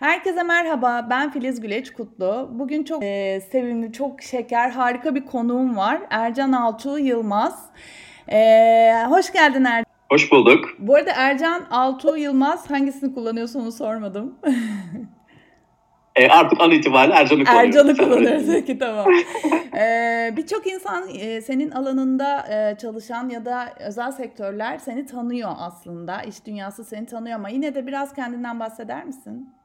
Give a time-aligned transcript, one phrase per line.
[0.00, 2.50] Herkese merhaba, ben Filiz Güleç Kutlu.
[2.52, 6.00] Bugün çok e, sevimli, çok şeker, harika bir konuğum var.
[6.10, 7.70] Ercan Altuğ Yılmaz.
[8.32, 9.84] E, hoş geldin Ercan.
[10.12, 10.64] Hoş bulduk.
[10.78, 14.38] Bu arada Ercan Altuğ Yılmaz hangisini kullanıyorsun onu sormadım.
[16.16, 17.76] E, artık an itibariyle Ercan'ı kullanıyoruz.
[17.76, 18.46] Ercan'ı kullanıyoruz.
[18.46, 19.06] Peki tamam.
[19.76, 26.22] ee, Birçok insan e, senin alanında e, çalışan ya da özel sektörler seni tanıyor aslında.
[26.22, 29.59] İş dünyası seni tanıyor ama yine de biraz kendinden bahseder misin?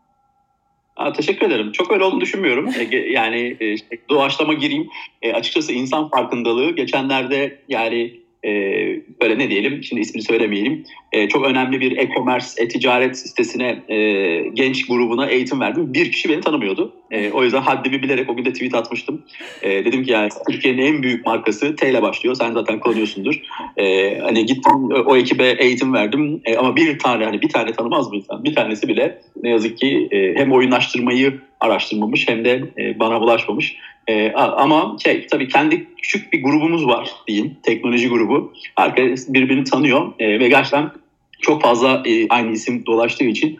[0.95, 1.71] Aa, teşekkür ederim.
[1.71, 2.69] Çok öyle olduğunu düşünmüyorum.
[2.91, 4.89] E, yani e, işte, doğaçlama gireyim.
[5.21, 8.51] E, açıkçası insan farkındalığı geçenlerde yani e,
[9.21, 13.97] böyle ne diyelim şimdi ismini söylemeyelim e, çok önemli bir e-commerce e-ticaret sitesine e,
[14.53, 15.93] genç grubuna eğitim verdim.
[15.93, 16.93] Bir kişi beni tanımıyordu.
[17.11, 19.21] E, o yüzden haddimi bilerek o gün de tweet atmıştım.
[19.63, 22.35] Dedim ki yani Türkiye'nin en büyük markası T ile başlıyor.
[22.35, 23.41] Sen zaten kullanıyorsundur.
[24.21, 26.41] Hani gittim o ekibe eğitim verdim.
[26.57, 28.43] Ama bir tane hani bir tane tanımaz mı insan?
[28.43, 33.75] Bir tanesi bile ne yazık ki e, hem oyunlaştırmayı araştırmamış hem de e, bana bulaşmamış.
[34.07, 37.57] E, ama şey tabii kendi küçük bir grubumuz var diyeyim.
[37.63, 38.53] Teknoloji grubu.
[38.75, 40.91] Herkes birbirini tanıyor e, ve gerçekten
[41.41, 43.59] çok fazla aynı isim dolaştığı için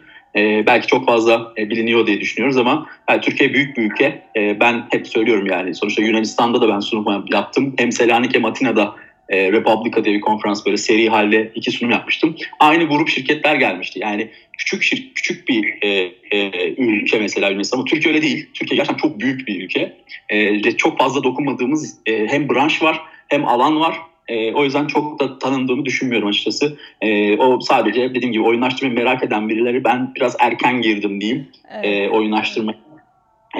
[0.66, 4.22] belki çok fazla biliniyor diye düşünüyoruz ama yani Türkiye büyük bir ülke.
[4.36, 7.74] Ben hep söylüyorum yani sonuçta Yunanistan'da da ben sunum yaptım.
[7.78, 8.94] Hem Selanik hem Atina'da
[9.28, 12.36] e, Republika diye bir konferans böyle seri halde iki sunum yapmıştım.
[12.60, 13.98] Aynı grup şirketler gelmişti.
[13.98, 15.88] Yani küçük şir, küçük bir e,
[16.30, 18.46] e, ülke mesela Yunanistan ama Türkiye öyle değil.
[18.54, 19.96] Türkiye gerçekten çok büyük bir ülke.
[20.28, 23.96] E, çok fazla dokunmadığımız e, hem branş var hem alan var.
[24.28, 26.78] E, o yüzden çok da tanındığımı düşünmüyorum açıkçası.
[27.00, 31.48] E, o sadece dediğim gibi oyunlaştırmayı merak eden birileri ben biraz erken girdim diyeyim.
[31.74, 31.84] Evet.
[31.84, 32.85] E, oyunlaştırma e,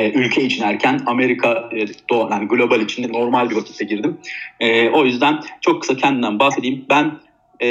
[0.04, 4.18] ülke için erken Amerika e, doğal, yani global içinde normal bir vakitte girdim.
[4.60, 6.84] E, o yüzden çok kısa kendimden bahsedeyim.
[6.90, 7.12] Ben
[7.60, 7.68] e,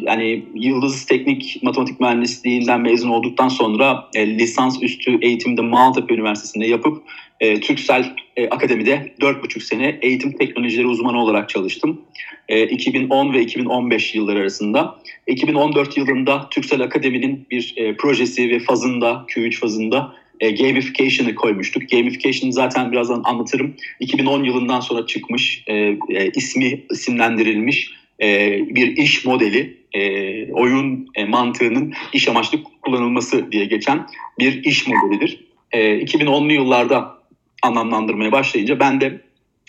[0.00, 7.02] yani Yıldız Teknik Matematik Mühendisliğinden mezun olduktan sonra e, lisans üstü eğitimde Maltepe Üniversitesi'nde yapıp
[7.40, 12.00] e, Türksel e, Akademi'de 4,5 sene eğitim teknolojileri uzmanı olarak çalıştım.
[12.48, 14.98] E, 2010 ve 2015 yılları arasında.
[15.26, 21.90] 2014 yılında Türksel Akademi'nin bir e, projesi ve fazında, Q3 fazında e, gamification'ı koymuştuk.
[21.90, 23.74] Gamification zaten birazdan anlatırım.
[24.00, 27.92] 2010 yılından sonra çıkmış, e, e, ismi isimlendirilmiş
[28.22, 34.06] e, bir iş modeli, e, oyun e, mantığının iş amaçlı kullanılması diye geçen
[34.38, 35.44] bir iş modelidir.
[35.72, 37.18] E, 2010'lu yıllarda
[37.62, 39.20] anlamlandırmaya başlayınca ben de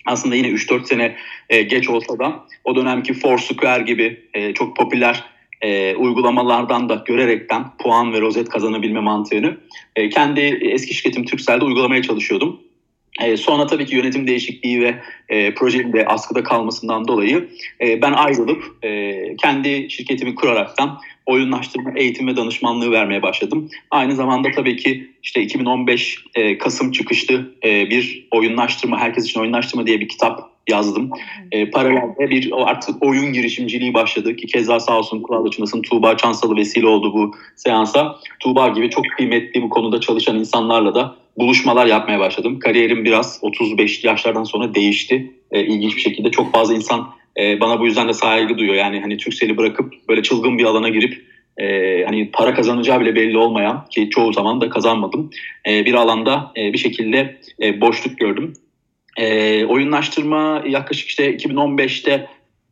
[0.06, 1.16] aslında yine 3-4 sene
[1.50, 5.24] e, geç olsa da o dönemki Foursquare gibi e, çok popüler
[5.64, 9.58] e, uygulamalardan da görerekten puan ve rozet kazanabilme mantığını
[9.96, 12.60] e, kendi eski şirketim Türkcell'de uygulamaya çalışıyordum.
[13.22, 14.96] E, sonra tabii ki yönetim değişikliği ve
[15.30, 17.50] e, projenin de askıda kalmasından dolayı
[17.82, 23.70] e, ben ayrılıp e, kendi şirketimi kuraraktan oyunlaştırma eğitim ve danışmanlığı vermeye başladım.
[23.92, 29.88] Aynı zamanda tabii ki işte 2015 e, Kasım çıkışlı e, bir oyunlaştırma, herkes için oyunlaştırma
[29.88, 31.10] diye bir kitap yazdım.
[31.52, 36.56] E, paralelde bir artık oyun girişimciliği başladı ki keza sağ olsun Kural Açınas'ın Tuğba Çansalı
[36.56, 38.16] vesile oldu bu seansa.
[38.40, 42.60] Tuğba gibi çok kıymetli bu konuda çalışan insanlarla da buluşmalar yapmaya başladım.
[42.60, 45.32] Kariyerim biraz 35 yaşlardan sonra değişti.
[45.52, 47.10] E, ilginç bir şekilde çok fazla insan
[47.40, 48.76] e, bana bu yüzden de saygı duyuyor.
[48.76, 51.26] Yani hani Türksel'i bırakıp böyle çılgın bir alana girip
[51.58, 55.30] e, hani para kazanacağı bile belli olmayan ki çoğu zaman da kazanmadım
[55.70, 58.54] e, bir alanda e, bir şekilde e, boşluk gördüm.
[59.18, 62.28] E, oyunlaştırma yaklaşık işte 2015'te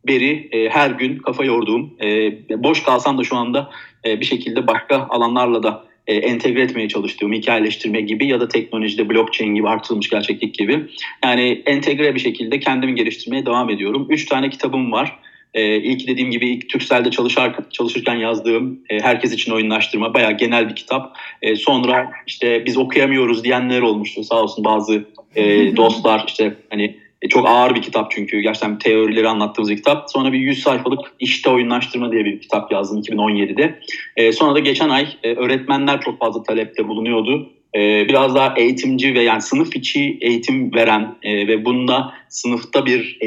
[0.07, 3.69] beri e, her gün kafa yorduğum, e, boş kalsam da şu anda
[4.05, 9.09] e, bir şekilde başka alanlarla da e, entegre etmeye çalıştığım hikayeleştirme gibi ya da teknolojide
[9.09, 10.87] blockchain gibi artırılmış gerçeklik gibi.
[11.23, 14.07] Yani entegre bir şekilde kendimi geliştirmeye devam ediyorum.
[14.09, 15.19] Üç tane kitabım var.
[15.53, 20.69] E, ilk dediğim gibi ilk Türkcell'de çalışar, çalışırken yazdığım e, Herkes için oyunlaştırma bayağı genel
[20.69, 21.17] bir kitap.
[21.41, 27.29] E, sonra işte biz okuyamıyoruz diyenler olmuştu sağ olsun bazı e, dostlar işte hani e,
[27.29, 30.11] çok ağır bir kitap çünkü gerçekten teorileri anlattığımız bir kitap.
[30.11, 33.79] Sonra bir 100 sayfalık işte oyunlaştırma diye bir kitap yazdım 2017'de.
[34.15, 37.49] E, sonra da geçen ay e, öğretmenler çok fazla talepte bulunuyordu.
[37.75, 43.17] E, biraz daha eğitimci ve yani sınıf içi eğitim veren e, ve bunda sınıfta bir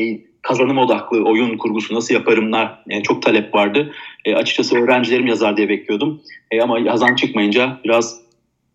[0.45, 3.93] kazanım odaklı oyun kurgusu nasıl yaparımlar yani çok talep vardı.
[4.25, 6.23] E, açıkçası öğrencilerim yazar diye bekliyordum.
[6.51, 8.21] E, ama yazan çıkmayınca biraz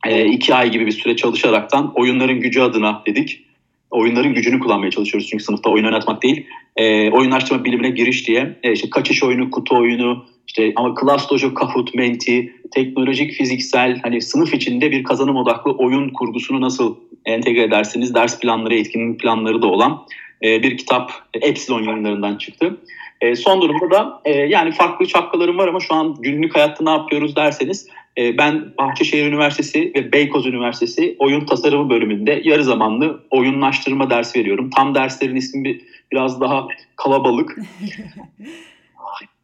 [0.07, 3.45] e, iki ay gibi bir süre çalışaraktan oyunların gücü adına dedik
[3.91, 5.29] oyunların gücünü kullanmaya çalışıyoruz.
[5.29, 6.45] Çünkü sınıfta oyun oynatmak değil.
[6.75, 11.53] E, oyunlaştırma bilimine giriş diye e, işte kaçış oyunu, kutu oyunu, işte ama Class Dojo,
[11.53, 16.95] Kahoot, Menti, teknolojik, fiziksel hani sınıf içinde bir kazanım odaklı oyun kurgusunu nasıl
[17.25, 18.15] entegre edersiniz?
[18.15, 19.99] Ders planları, etkinlik planları da olan
[20.43, 22.77] e, bir kitap Epsilon yayınlarından çıktı.
[23.21, 26.89] E, son durumda da e, yani farklı çapkalarım var ama şu an günlük hayatta ne
[26.89, 27.87] yapıyoruz derseniz
[28.17, 34.69] e, ben Bahçeşehir Üniversitesi ve Beykoz Üniversitesi oyun tasarımı bölümünde yarı zamanlı oyunlaştırma dersi veriyorum.
[34.69, 35.81] Tam derslerin ismi
[36.11, 37.57] biraz daha kalabalık.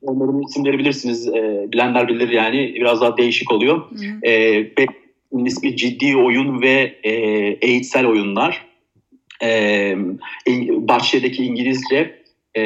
[0.01, 1.27] Onların isimleri bilirsiniz.
[1.27, 2.75] E, bilenler bilir yani.
[2.75, 3.81] Biraz daha değişik oluyor.
[4.27, 4.68] E,
[5.45, 7.12] ismi ciddi oyun ve e,
[7.62, 8.65] eğitsel oyunlar.
[9.43, 9.95] E,
[10.69, 12.25] Bahçe'deki İngilizce
[12.57, 12.61] e,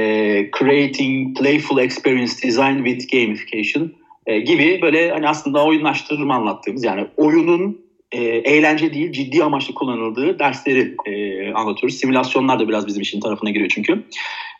[0.60, 3.92] Creating Playful Experience Design with Gamification
[4.26, 10.40] e, gibi böyle hani aslında oyunlaştırma anlattığımız yani oyunun e, eğlence değil ciddi amaçlı kullanıldığı
[10.40, 11.98] dersleri e, anlatıyoruz.
[11.98, 14.04] Simülasyonlar da biraz bizim işin tarafına giriyor çünkü.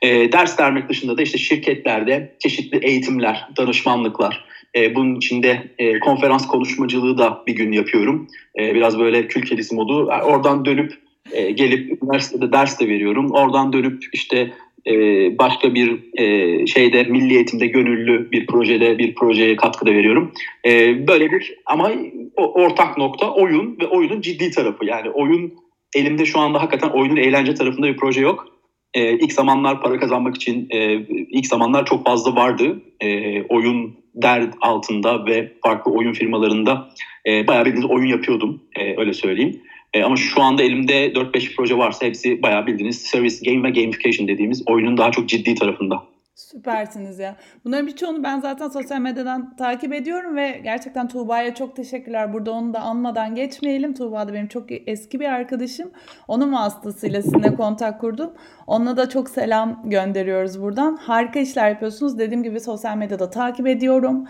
[0.02, 4.46] E, ders vermek dışında da işte şirketlerde çeşitli eğitimler, danışmanlıklar,
[4.76, 8.28] e, bunun içinde e, konferans konuşmacılığı da bir gün yapıyorum.
[8.60, 10.06] E, biraz böyle külkelisi modu.
[10.06, 13.32] Oradan dönüp e, gelip üniversitede ders de veriyorum.
[13.32, 14.54] Oradan dönüp işte
[14.88, 14.94] e,
[15.38, 20.32] başka bir e, şeyde milli eğitimde gönüllü bir projede bir projeye katkıda veriyorum.
[20.66, 21.92] E, böyle bir ama
[22.38, 24.86] ortak nokta oyun ve oyunun ciddi tarafı.
[24.86, 25.54] Yani oyun
[25.96, 28.48] elimde şu anda hakikaten oyunun eğlence tarafında bir proje yok.
[28.94, 32.82] E, ilk zamanlar para kazanmak için e, ilk zamanlar çok fazla vardı.
[33.02, 36.90] E, oyun dert altında ve farklı oyun firmalarında
[37.28, 39.62] e, bayağı bildiğiniz oyun yapıyordum e, öyle söyleyeyim.
[39.94, 44.28] E, ama şu anda elimde 4-5 proje varsa hepsi bayağı bildiğiniz service game ve gamification
[44.28, 46.09] dediğimiz oyunun daha çok ciddi tarafında.
[46.40, 47.36] Süpersiniz ya.
[47.66, 52.34] Bunların birçoğunu ben zaten sosyal medyadan takip ediyorum ve gerçekten Tuğba'ya çok teşekkürler.
[52.34, 53.94] Burada onu da anmadan geçmeyelim.
[53.94, 55.92] Tuğba da benim çok eski bir arkadaşım.
[56.28, 58.34] Onun vasıtasıyla sizinle kontak kurdum.
[58.68, 60.96] Onunla da çok selam gönderiyoruz buradan.
[60.96, 62.20] Harika işler yapıyorsunuz.
[62.20, 64.28] Dediğim gibi sosyal medyada takip ediyorum.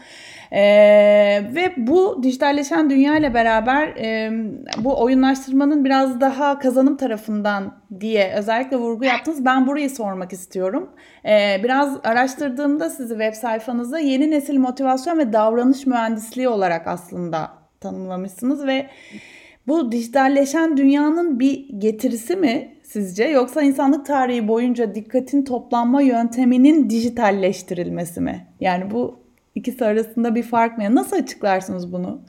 [0.51, 0.61] Ee,
[1.55, 4.31] ve bu dijitalleşen dünya ile beraber e,
[4.77, 9.45] bu oyunlaştırmanın biraz daha kazanım tarafından diye özellikle vurgu yaptınız.
[9.45, 10.89] Ben burayı sormak istiyorum.
[11.25, 17.51] Ee, biraz araştırdığımda sizi web sayfanızda yeni nesil motivasyon ve davranış mühendisliği olarak aslında
[17.81, 18.89] tanımlamışsınız ve
[19.67, 28.21] bu dijitalleşen dünyanın bir getirisi mi sizce yoksa insanlık tarihi boyunca dikkatin toplanma yönteminin dijitalleştirilmesi
[28.21, 28.47] mi?
[28.59, 29.19] Yani bu
[29.55, 30.95] ikisi arasında bir fark mı?
[30.95, 32.21] Nasıl açıklarsınız bunu?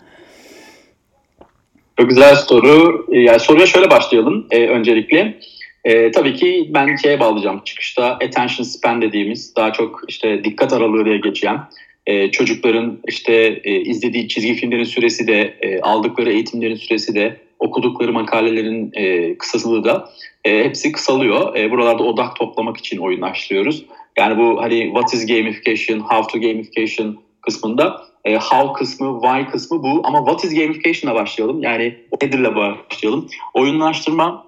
[1.99, 3.07] Çok güzel soru.
[3.13, 5.39] Ee, yani soruya şöyle başlayalım e, öncelikle.
[5.85, 7.61] E, tabii ki ben şeye bağlayacağım.
[7.65, 11.61] Çıkışta attention span dediğimiz daha çok işte dikkat aralığı diye geçen
[12.07, 18.13] e, çocukların işte e, izlediği çizgi filmlerin süresi de e, aldıkları eğitimlerin süresi de okudukları
[18.13, 20.11] makalelerin e, kısasılığı da
[20.45, 21.57] e, hepsi kısalıyor.
[21.57, 23.85] E, buralarda odak toplamak için oyunlaştırıyoruz.
[24.19, 29.83] Yani bu hani what is gamification, how to gamification kısmında e, how kısmı, why kısmı
[29.83, 30.01] bu.
[30.05, 31.63] Ama what is gamification'a başlayalım.
[31.63, 33.29] Yani nedirle başlayalım.
[33.55, 34.47] Oyunlaştırma,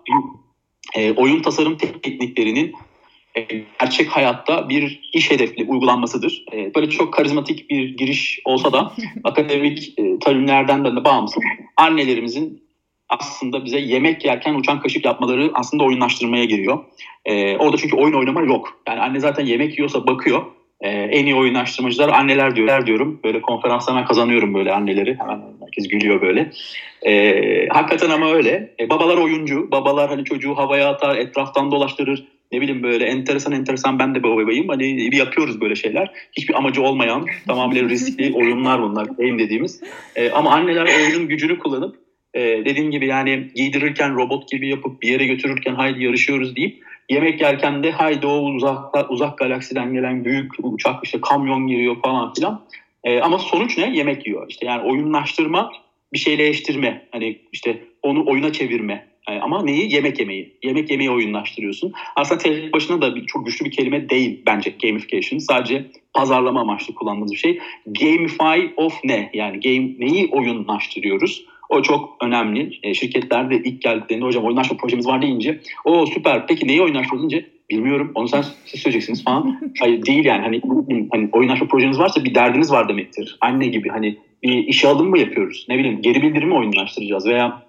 [0.94, 2.74] e, oyun tasarım tekniklerinin
[3.34, 3.40] e,
[3.80, 6.44] gerçek hayatta bir iş hedefli uygulanmasıdır.
[6.52, 8.92] E, böyle çok karizmatik bir giriş olsa da
[9.24, 11.42] akademik e, terimlerden de bağımsız
[11.76, 12.62] annelerimizin
[13.08, 16.84] aslında bize yemek yerken uçan kaşık yapmaları aslında oyunlaştırmaya giriyor.
[17.24, 18.82] E, orada çünkü oyun oynama yok.
[18.88, 20.42] Yani anne zaten yemek yiyorsa bakıyor.
[20.82, 23.20] E, en iyi oyunlaştırmacılar anneler diyor, diyorum.
[23.24, 25.18] Böyle konferansta hemen kazanıyorum böyle anneleri.
[25.18, 26.50] Hemen herkes gülüyor böyle.
[27.02, 28.74] E, hakikaten ama öyle.
[28.80, 29.70] E, babalar oyuncu.
[29.70, 32.24] Babalar hani çocuğu havaya atar, etraftan dolaştırır.
[32.52, 34.68] Ne bileyim böyle enteresan enteresan ben de babayım.
[34.68, 36.10] Hani bir yapıyoruz böyle şeyler.
[36.32, 39.04] Hiçbir amacı olmayan tamamen riskli oyunlar bunlar.
[39.04, 39.82] Game dediğimiz.
[40.16, 41.96] E, ama anneler oyunun gücünü kullanıp
[42.34, 47.40] e, dediğim gibi yani giydirirken robot gibi yapıp bir yere götürürken haydi yarışıyoruz deyip yemek
[47.40, 52.64] yerken de haydi o uzak, uzak galaksiden gelen büyük uçak işte kamyon giriyor falan filan.
[53.04, 53.96] E, ama sonuç ne?
[53.96, 54.46] Yemek yiyor.
[54.48, 55.72] İşte yani oyunlaştırma
[56.12, 57.08] bir şeyle eştirme.
[57.12, 59.06] Hani işte onu oyuna çevirme.
[59.28, 59.94] Yani ama neyi?
[59.94, 60.56] Yemek yemeyi.
[60.62, 61.92] Yemek yemeyi oyunlaştırıyorsun.
[62.16, 65.38] Aslında tek başına da bir, çok güçlü bir kelime değil bence gamification.
[65.38, 67.58] Sadece pazarlama amaçlı kullandığımız bir şey.
[67.86, 69.30] Gamify of ne?
[69.34, 71.44] Yani game neyi oyunlaştırıyoruz?
[71.72, 72.78] O çok önemli.
[72.82, 77.18] E, şirketler de ilk geldiklerinde hocam oyunlaşma projemiz var deyince o süper peki neyi oyunlaşma
[77.18, 79.60] deyince bilmiyorum onu sen siz söyleyeceksiniz falan.
[79.80, 80.60] Hayır değil yani hani,
[81.12, 83.36] hani oyunlaşma projeniz varsa bir derdiniz var demektir.
[83.40, 85.66] Anne gibi hani bir işe alım mı yapıyoruz?
[85.68, 87.62] Ne bileyim geri bildirimi oyunlaştıracağız veya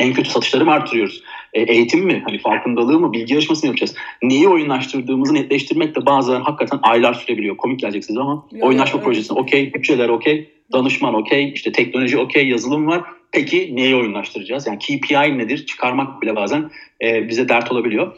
[0.00, 1.22] en kötü satışları mı artırıyoruz?
[1.54, 2.22] E, eğitim mi?
[2.26, 3.12] Hani farkındalığı mı?
[3.12, 3.94] Bilgi yarışması mı yapacağız?
[4.22, 7.56] Neyi oyunlaştırdığımızı netleştirmek de bazen hakikaten aylar sürebiliyor.
[7.56, 9.04] Komik geleceksiniz ama Yok, oyunlaşma evet.
[9.04, 13.02] projesi okey, bütçeler okey, danışman okey, işte teknoloji okey, yazılım var.
[13.32, 14.66] Peki neyi oyunlaştıracağız?
[14.66, 15.66] Yani KPI nedir?
[15.66, 16.70] Çıkarmak bile bazen
[17.02, 18.16] e, bize dert olabiliyor.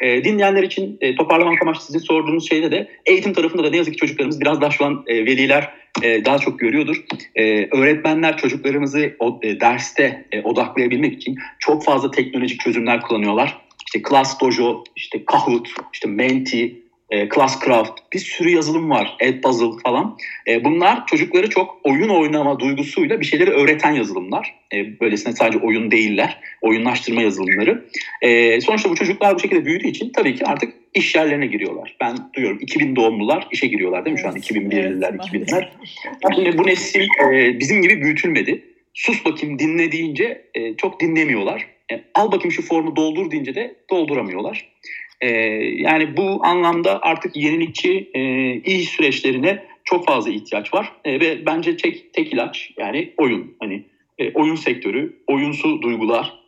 [0.00, 3.94] E, dinleyenler için e, toparlamak amaçlı sizin sorduğunuz şeyde de eğitim tarafında da ne yazık
[3.94, 5.70] ki çocuklarımız biraz daha şu an e, veliler
[6.02, 7.04] e, daha çok görüyordur.
[7.34, 13.58] E, öğretmenler çocuklarımızı o, derste odaklayabilmek için çok fazla teknolojik çözümler kullanıyorlar.
[13.86, 16.79] İşte Class Dojo, işte Kahoot, işte Menti,
[17.10, 20.18] e, Classcraft, bir sürü yazılım var, Edpuzzle falan.
[20.48, 24.54] E, bunlar çocukları çok oyun oynama duygusuyla bir şeyleri öğreten yazılımlar.
[24.74, 27.84] E, böylesine sadece oyun değiller, oyunlaştırma yazılımları.
[28.22, 31.96] E, sonuçta bu çocuklar bu şekilde büyüdüğü için tabii ki artık iş yerlerine giriyorlar.
[32.00, 35.68] Ben duyuyorum 2000 doğumlular işe giriyorlar değil mi şu an 2001'liler, evet, 2000'ler.
[36.34, 38.64] Şimdi bu nesil e, bizim gibi büyütülmedi.
[38.94, 41.66] Sus bakayım dinle deyince e, çok dinlemiyorlar.
[41.92, 44.68] E, al bakayım şu formu doldur deyince de dolduramıyorlar.
[45.20, 45.28] E,
[45.76, 50.92] yani bu anlamda artık yenilikçi e, iş süreçlerine çok fazla ihtiyaç var.
[51.04, 53.56] E, ve bence tek, tek ilaç yani oyun.
[53.60, 53.84] Hani
[54.18, 56.40] e, oyun sektörü, oyunsu duygular,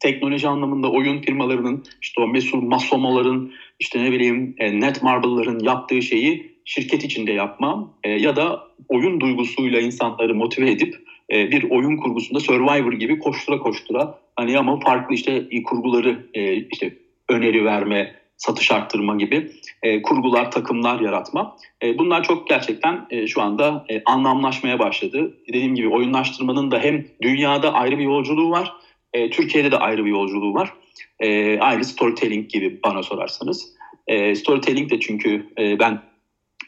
[0.00, 6.58] teknoloji anlamında oyun firmalarının işte o mesul Masomo'ların işte ne bileyim e, Netmarble'ların yaptığı şeyi
[6.64, 10.94] şirket içinde yapmam e, ya da oyun duygusuyla insanları motive edip
[11.32, 16.92] e, bir oyun kurgusunda Survivor gibi koştura koştura hani ama farklı işte kurguları e, işte
[17.28, 19.50] öneri verme, satış arttırma gibi
[19.82, 21.56] e, kurgular, takımlar yaratma.
[21.82, 25.34] E, bunlar çok gerçekten e, şu anda e, anlamlaşmaya başladı.
[25.48, 28.72] Dediğim gibi oyunlaştırmanın da hem dünyada ayrı bir yolculuğu var,
[29.12, 30.72] e, Türkiye'de de ayrı bir yolculuğu var.
[31.20, 33.74] E, ayrı storytelling gibi bana sorarsanız.
[34.06, 36.02] E, storytelling de çünkü e, ben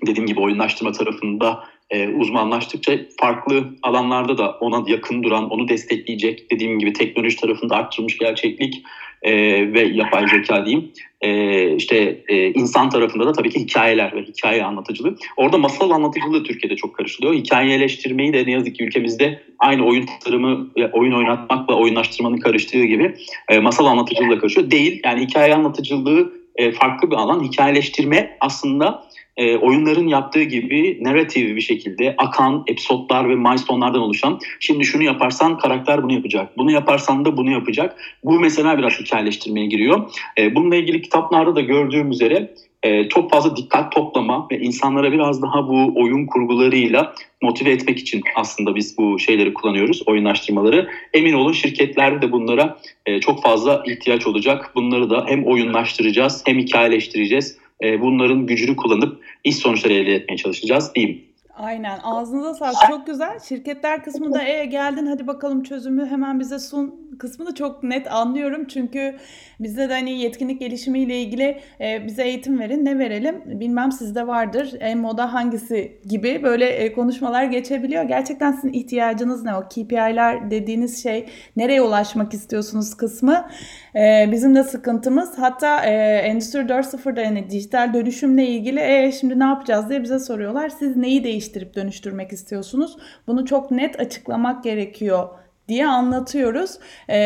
[0.07, 6.79] dediğim gibi oyunlaştırma tarafında e, uzmanlaştıkça farklı alanlarda da ona yakın duran, onu destekleyecek dediğim
[6.79, 8.83] gibi teknoloji tarafında arttırmış gerçeklik
[9.22, 9.32] e,
[9.72, 10.92] ve yapay zeka diyeyim.
[11.20, 11.30] E,
[11.76, 15.16] işte e, insan tarafında da tabii ki hikayeler ve hikaye anlatıcılığı.
[15.36, 17.34] Orada masal anlatıcılığı Türkiye'de çok karışılıyor.
[17.34, 23.14] Hikayeleştirmeyi de ne yazık ki ülkemizde aynı oyun tasarımı, oyun oynatmakla oyunlaştırmanın karıştığı gibi
[23.48, 24.70] e, masal anlatıcılığı da karışıyor.
[24.70, 27.44] Değil yani hikaye anlatıcılığı e, farklı bir alan.
[27.44, 29.10] Hikayeleştirme aslında
[29.40, 35.59] e, oyunların yaptığı gibi narratif bir şekilde akan episodlar ve milestone'lardan oluşan şimdi şunu yaparsan
[35.59, 36.59] karakter bunu yapacak.
[36.59, 37.97] Bunu yaparsan da bunu yapacak.
[38.25, 40.11] Bu mesela biraz hikayeleştirmeye giriyor.
[40.38, 45.42] E, bununla ilgili kitaplarda da gördüğüm üzere e, çok fazla dikkat toplama ve insanlara biraz
[45.42, 50.90] daha bu oyun kurgularıyla motive etmek için aslında biz bu şeyleri kullanıyoruz, oyunlaştırmaları.
[51.14, 54.73] Emin olun şirketlerde de bunlara e, çok fazla ihtiyaç olacak.
[54.75, 61.29] Bunları da hem oyunlaştıracağız hem hikayeleştireceğiz bunların gücünü kullanıp iş sonuçları elde etmeye çalışacağız diyeyim.
[61.62, 63.38] Aynen ağzınıza sağlık çok güzel.
[63.40, 68.67] Şirketler kısmı da e geldin hadi bakalım çözümü hemen bize sun kısmını çok net anlıyorum.
[68.67, 69.17] Çünkü
[69.61, 74.75] bizde de hani yetkinlik gelişimiyle ilgili e, bize eğitim verin ne verelim bilmem sizde vardır
[74.81, 78.05] en moda hangisi gibi böyle e, konuşmalar geçebiliyor.
[78.05, 81.26] Gerçekten sizin ihtiyacınız ne o KPI'ler dediğiniz şey
[81.57, 83.49] nereye ulaşmak istiyorsunuz kısmı
[83.97, 85.38] e, bizim de sıkıntımız.
[85.38, 90.69] Hatta e, Endüstri 4.0'da yani dijital dönüşümle ilgili e, şimdi ne yapacağız diye bize soruyorlar.
[90.69, 92.97] Siz neyi değiştirip dönüştürmek istiyorsunuz?
[93.26, 95.28] Bunu çok net açıklamak gerekiyor
[95.69, 96.78] diye anlatıyoruz.
[97.09, 97.19] Ee,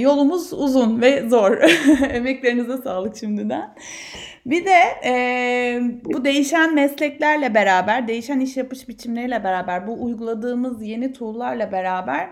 [0.00, 1.58] yolumuz uzun ve zor.
[2.10, 3.74] Emeklerinize sağlık şimdiden.
[4.46, 5.14] Bir de e,
[6.04, 12.28] bu değişen mesleklerle beraber, değişen iş yapış biçimleriyle beraber, bu uyguladığımız yeni tool'larla beraber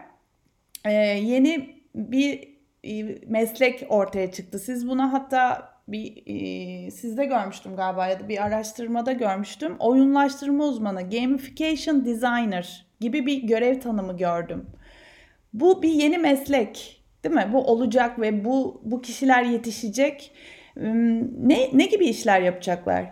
[0.84, 2.48] e, yeni bir
[2.84, 4.58] e, meslek ortaya çıktı.
[4.58, 9.76] Siz buna hatta bir e, sizde görmüştüm galiba ya da bir araştırmada görmüştüm.
[9.78, 14.66] Oyunlaştırma uzmanı, gamification designer gibi bir görev tanımı gördüm.
[15.52, 17.48] Bu bir yeni meslek, değil mi?
[17.52, 20.30] Bu olacak ve bu bu kişiler yetişecek.
[20.76, 23.04] Ne ne gibi işler yapacaklar?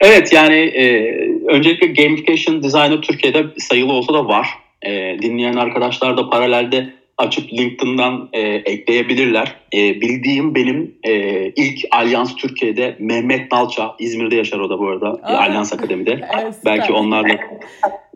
[0.00, 1.14] Evet yani e,
[1.46, 4.48] öncelikle gamification designer Türkiye'de sayılı olsa da var.
[4.82, 9.56] E, dinleyen arkadaşlar da paralelde açıp LinkedIn'dan e, ekleyebilirler.
[9.74, 11.12] E, bildiğim benim e,
[11.56, 16.20] ilk Alyans Türkiye'de Mehmet Nalça, İzmir'de yaşar o da bu arada, Aa, Alyans Akademi'de.
[16.42, 17.34] Evet, Belki onlarla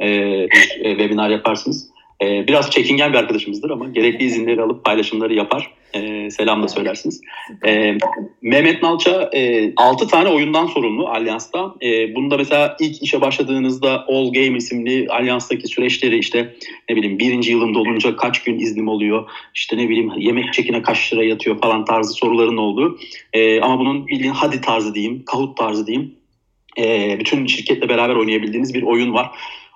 [0.01, 0.07] e,
[0.51, 1.91] bir e, webinar yaparsınız.
[2.23, 5.71] E, biraz çekingen bir arkadaşımızdır ama gerekli izinleri alıp paylaşımları yapar.
[5.95, 7.21] E, selam da söylersiniz.
[7.67, 7.99] E,
[8.43, 11.75] Mehmet Nalça e, 6 tane oyundan sorumlu Alyans'ta.
[11.83, 16.55] E, bunda mesela ilk işe başladığınızda All Game isimli Alyans'taki süreçleri işte
[16.89, 21.13] ne bileyim birinci yılında olunca kaç gün iznim oluyor, işte ne bileyim yemek çekine kaç
[21.13, 22.99] lira yatıyor falan tarzı soruların olduğu.
[23.33, 26.15] E, ama bunun bildiğin hadi tarzı diyeyim, kahut tarzı diyeyim.
[26.79, 29.31] E, bütün şirketle beraber oynayabildiğiniz bir oyun var.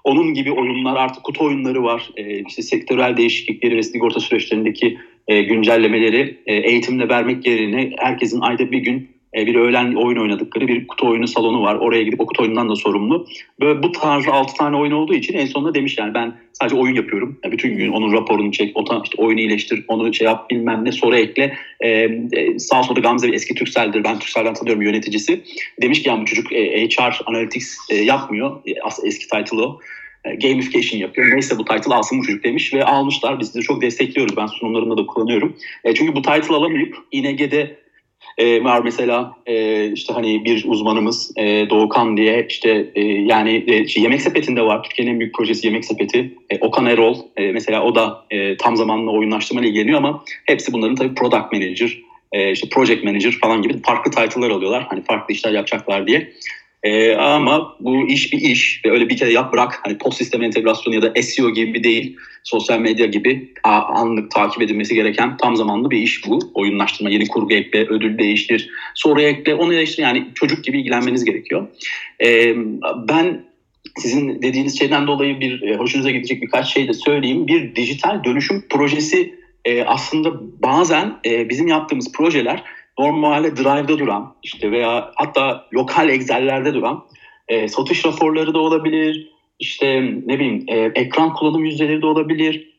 [0.04, 2.10] Onun gibi oyunlar artık kutu oyunları var.
[2.16, 4.98] E, işte sektörel değişiklikleri ve sigorta süreçlerindeki
[5.32, 10.68] e, güncellemeleri e, eğitimle vermek yerine herkesin ayda bir gün e, bir öğlen oyun oynadıkları
[10.68, 11.74] bir kutu oyunu salonu var.
[11.74, 13.26] Oraya gidip o kutu oyunundan da sorumlu.
[13.60, 16.94] Böyle bu tarz 6 tane oyun olduğu için en sonunda demiş yani ben sadece oyun
[16.94, 17.38] yapıyorum.
[17.44, 20.92] Yani bütün gün onun raporunu çek, o işte oyunu iyileştir, onu şey yap bilmem ne
[20.92, 21.56] soru ekle.
[21.80, 21.88] Ee,
[22.32, 24.04] e, sağ solda Gamze bir eski Türksel'dir.
[24.04, 25.40] Ben Türksel'den tanıyorum yöneticisi.
[25.82, 28.56] Demiş ki yani bu çocuk e, HR Analytics e, yapmıyor.
[28.66, 28.72] E,
[29.06, 31.32] eski title o e, gamification yapıyor.
[31.32, 33.40] Neyse bu title alsın bu çocuk demiş ve almışlar.
[33.40, 34.36] Biz de çok destekliyoruz.
[34.36, 35.56] Ben sunumlarımda da kullanıyorum.
[35.84, 37.82] E, çünkü bu title alamayıp İNG'de
[38.38, 43.88] E, var mesela e, işte hani bir uzmanımız e, Doğukan diye işte e, yani e,
[43.88, 44.82] şey, Yemek Sepeti'nde var.
[44.82, 46.34] Türkiye'nin en büyük projesi Yemek Sepeti.
[46.50, 50.72] E, Okan Erol e, mesela o da e, tam zamanlı oyunlaştırma ile ilgileniyor ama hepsi
[50.72, 51.98] bunların tabii product manager,
[52.32, 54.86] e, işte project manager falan gibi farklı title'lar alıyorlar.
[54.88, 56.32] Hani farklı işler yapacaklar diye.
[56.82, 59.80] E, ama bu iş bir iş ve öyle bir kere yap bırak.
[59.84, 64.94] Hani post sistem entegrasyonu ya da SEO gibi değil, sosyal medya gibi anlık takip edilmesi
[64.94, 66.38] gereken tam zamanlı bir iş bu.
[66.54, 70.02] Oyunlaştırma, yeni kurgu ekle, ödül değiştir, sonra ekle, onu değiştir.
[70.02, 71.68] Yani çocuk gibi ilgilenmeniz gerekiyor.
[72.24, 72.54] E,
[73.08, 73.44] ben
[73.96, 77.46] sizin dediğiniz şeyden dolayı bir e, hoşunuza gidecek birkaç şey de söyleyeyim.
[77.46, 79.34] Bir dijital dönüşüm projesi
[79.64, 82.62] e, aslında bazen e, bizim yaptığımız projeler
[82.98, 87.04] normalde Drive'da duran işte veya hatta lokal Excel'lerde duran
[87.48, 89.32] e, satış raporları da olabilir.
[89.58, 92.72] İşte ne bileyim e, ekran kullanım yüzdeleri de olabilir.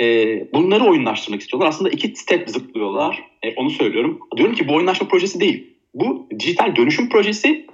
[0.00, 0.06] E,
[0.52, 1.68] bunları oyunlaştırmak istiyorlar.
[1.68, 3.22] Aslında iki step zıplıyorlar.
[3.42, 4.18] E, onu söylüyorum.
[4.36, 5.76] Diyorum ki bu oyunlaşma projesi değil.
[5.94, 7.66] Bu dijital dönüşüm projesi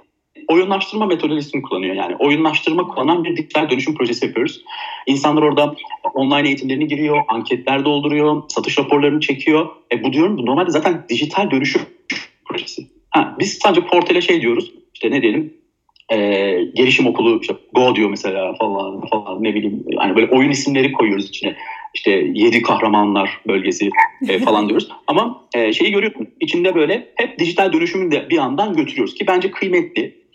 [0.47, 1.95] oyunlaştırma metodolojisini kullanıyor.
[1.95, 4.61] Yani oyunlaştırma kullanan bir dijital dönüşüm projesi yapıyoruz.
[5.07, 5.75] İnsanlar orada
[6.13, 9.67] online eğitimlerini giriyor, anketler dolduruyor, satış raporlarını çekiyor.
[9.91, 11.81] E bu diyorum normalde zaten dijital dönüşüm
[12.45, 12.87] projesi.
[13.09, 15.53] Ha, biz sadece portale şey diyoruz, işte ne diyelim,
[16.11, 16.17] e,
[16.75, 21.29] gelişim okulu işte Go diyor mesela falan falan ne bileyim hani böyle oyun isimleri koyuyoruz
[21.29, 21.55] içine
[21.93, 23.89] işte yedi kahramanlar bölgesi
[24.29, 28.73] e, falan diyoruz ama e, şeyi görüyorsun içinde böyle hep dijital dönüşümü de bir yandan
[28.73, 30.25] götürüyoruz ki bence kıymetli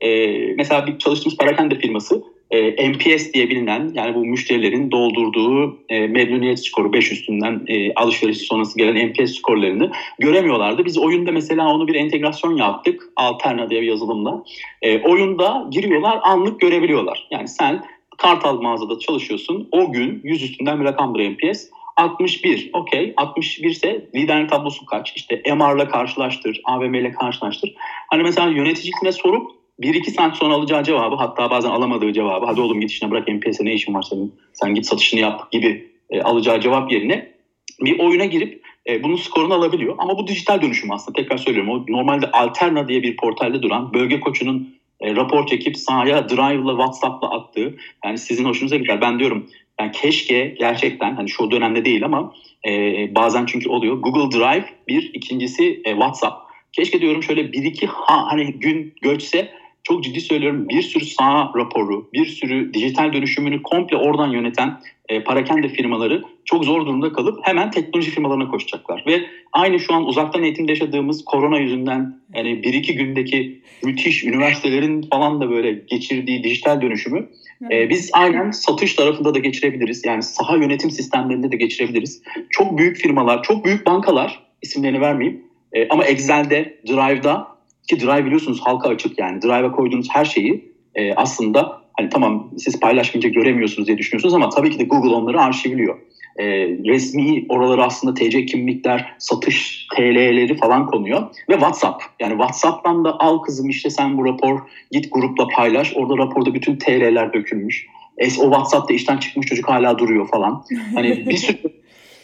[0.00, 6.06] e, mesela bir çalıştığımız parakende firması e, NPS diye bilinen yani bu müşterilerin doldurduğu e,
[6.06, 10.84] memnuniyet skoru 5 üstünden e, alışveriş sonrası gelen NPS skorlarını göremiyorlardı.
[10.84, 14.44] Biz oyunda mesela onu bir entegrasyon yaptık Alterna diye bir yazılımla.
[14.82, 17.28] E, oyunda giriyorlar anlık görebiliyorlar.
[17.30, 17.82] Yani sen
[18.18, 21.66] Kartal mağazada çalışıyorsun o gün 100 üstünden bir rakamdır NPS.
[21.96, 23.14] 61, okey.
[23.16, 25.12] 61 ise liderlik tablosu kaç?
[25.16, 27.74] İşte MR'la karşılaştır, AVM ile karşılaştır.
[28.10, 32.60] Hani mesela yöneticisine sorup bir iki saat sonra alacağı cevabı hatta bazen alamadığı cevabı hadi
[32.60, 36.22] oğlum git işine bırak MPS'e ne işin var senin sen git satışını yap gibi e,
[36.22, 37.32] alacağı cevap yerine
[37.80, 39.94] bir oyuna girip e, bunun skorunu alabiliyor.
[39.98, 41.70] Ama bu dijital dönüşüm aslında tekrar söylüyorum.
[41.70, 47.30] O normalde Alterna diye bir portalde duran bölge koçunun e, rapor çekip sahaya Drive'la WhatsApp'la
[47.30, 49.00] attığı yani sizin hoşunuza gider.
[49.00, 49.46] Ben diyorum
[49.80, 52.32] yani keşke gerçekten hani şu dönemde değil ama
[52.68, 52.70] e,
[53.14, 53.96] bazen çünkü oluyor.
[53.96, 56.36] Google Drive bir ikincisi e, WhatsApp.
[56.72, 59.52] Keşke diyorum şöyle bir iki ha, hani gün göçse
[59.82, 65.24] çok ciddi söylüyorum bir sürü sağ raporu, bir sürü dijital dönüşümünü komple oradan yöneten e,
[65.24, 69.04] parakende firmaları çok zor durumda kalıp hemen teknoloji firmalarına koşacaklar.
[69.06, 75.02] Ve aynı şu an uzaktan eğitimde yaşadığımız korona yüzünden yani bir iki gündeki müthiş üniversitelerin
[75.12, 77.28] falan da böyle geçirdiği dijital dönüşümü
[77.70, 80.04] e, biz aynen satış tarafında da geçirebiliriz.
[80.04, 82.22] Yani saha yönetim sistemlerinde de geçirebiliriz.
[82.50, 85.42] Çok büyük firmalar, çok büyük bankalar isimlerini vermeyeyim
[85.72, 87.51] e, ama Excel'de, Drive'da
[87.88, 89.42] ki Drive biliyorsunuz halka açık yani.
[89.42, 94.70] Drive'a koyduğunuz her şeyi e, aslında hani tamam siz paylaşmayınca göremiyorsunuz diye düşünüyorsunuz ama tabii
[94.70, 95.98] ki de Google onları arşivliyor.
[96.36, 101.22] E, resmi oraları aslında TC kimlikler, satış TL'leri falan konuyor.
[101.48, 102.02] Ve WhatsApp.
[102.20, 105.92] Yani WhatsApp'tan da al kızım işte sen bu rapor git grupla paylaş.
[105.96, 107.86] Orada raporda bütün TL'ler dökülmüş.
[108.18, 110.64] Es, o WhatsApp'ta işten çıkmış çocuk hala duruyor falan.
[110.94, 111.58] Hani bir sürü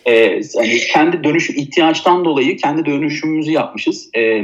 [0.06, 0.12] e,
[0.54, 4.10] yani kendi dönüş ihtiyaçtan dolayı kendi dönüşümümüzü yapmışız.
[4.16, 4.42] E,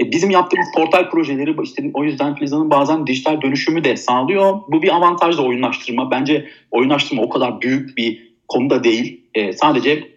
[0.00, 4.60] e, bizim yaptığımız portal projeleri işte o yüzden Filiza'nın bazen dijital dönüşümü de sağlıyor.
[4.68, 6.10] Bu bir avantaj da oyunlaştırma.
[6.10, 9.20] Bence oyunlaştırma o kadar büyük bir konuda değil.
[9.34, 10.08] E, sadece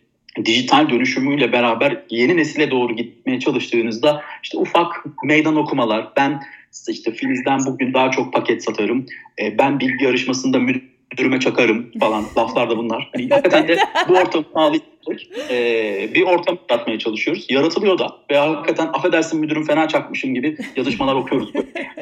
[0.46, 6.10] dijital dönüşümüyle beraber yeni nesile doğru gitmeye çalıştığınızda işte ufak meydan okumalar.
[6.18, 6.42] Ben
[6.90, 9.06] işte Filiz'den bugün daha çok paket satarım.
[9.42, 10.68] E, ben bilgi yarışmasında
[11.12, 13.10] müdürüme çakarım falan laflar da bunlar.
[13.18, 13.78] Yani hakikaten de
[14.10, 14.84] bu ortamı sağlayıp
[15.50, 17.46] e, bir ortam yaratmaya çalışıyoruz.
[17.50, 21.54] Yaratılıyor da ve hakikaten affedersin müdürüm fena çakmışım gibi yazışmalar okuyoruz.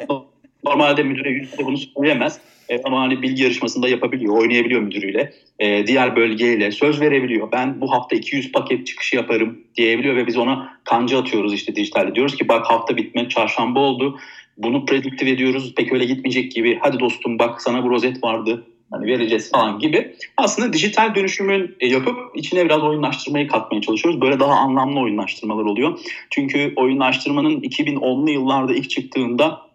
[0.64, 2.40] Normalde müdüre yüzde bunu söyleyemez.
[2.68, 5.32] E, ama hani bilgi yarışmasında yapabiliyor, oynayabiliyor müdürüyle.
[5.58, 7.52] E, diğer bölgeyle söz verebiliyor.
[7.52, 12.14] Ben bu hafta 200 paket çıkışı yaparım diyebiliyor ve biz ona kancı atıyoruz işte dijitalde.
[12.14, 14.18] Diyoruz ki bak hafta bitme çarşamba oldu.
[14.58, 15.74] Bunu prediktif ediyoruz.
[15.74, 16.78] Pek öyle gitmeyecek gibi.
[16.82, 20.14] Hadi dostum bak sana bu rozet vardı hani vereceğiz falan gibi.
[20.36, 24.20] Aslında dijital dönüşümün e, yapıp içine biraz oyunlaştırmayı katmaya çalışıyoruz.
[24.20, 25.98] Böyle daha anlamlı oyunlaştırmalar oluyor.
[26.30, 29.68] Çünkü oyunlaştırmanın 2010'lu yıllarda ilk çıktığında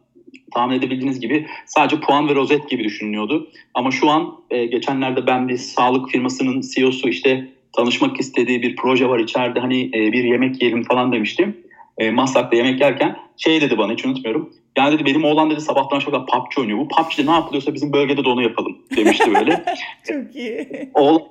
[0.53, 3.49] tahmin edebildiğiniz gibi sadece puan ve rozet gibi düşünülüyordu.
[3.73, 9.09] Ama şu an e, geçenlerde ben bir sağlık firmasının CEO'su işte tanışmak istediği bir proje
[9.09, 11.57] var içeride hani e, bir yemek yiyelim falan demiştim.
[11.97, 14.53] E, Maslak'ta yemek yerken şey dedi bana hiç unutmuyorum.
[14.77, 16.79] Yani dedi benim oğlan dedi sabahtan akşama PUBG oynuyor.
[16.79, 19.63] Bu PUBG'de ne yapılıyorsa bizim bölgede de onu yapalım demişti böyle.
[20.07, 20.89] Çok iyi.
[20.93, 21.27] Oğlan,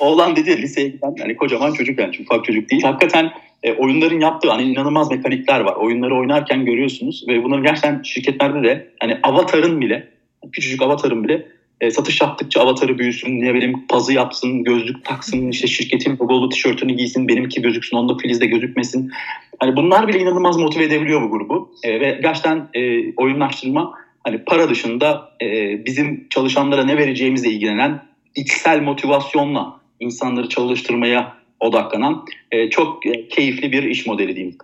[0.00, 2.82] Oğlan dedi liseye giden yani kocaman çocuk yani ufak çocuk değil.
[2.82, 5.76] Hakikaten e, oyunların yaptığı hani inanılmaz mekanikler var.
[5.76, 10.08] Oyunları oynarken görüyorsunuz ve bunları gerçekten şirketlerde de hani avatarın bile
[10.52, 11.46] küçücük avatarın bile
[11.80, 16.92] e, satış yaptıkça avatarı büyüsün, ne bileyim pazı yapsın, gözlük taksın, işte şirketin logolu tişörtünü
[16.92, 19.10] giysin, benimki gözüksün, onda filizde gözükmesin.
[19.58, 21.74] Hani bunlar bile inanılmaz motive edebiliyor bu grubu.
[21.82, 25.46] E, ve gerçekten e, oyunlaştırma hani para dışında e,
[25.84, 28.02] bizim çalışanlara ne vereceğimizle ilgilenen
[28.34, 34.56] içsel motivasyonla insanları çalıştırmaya odaklanan e, çok e, keyifli bir iş modeli diyeyim.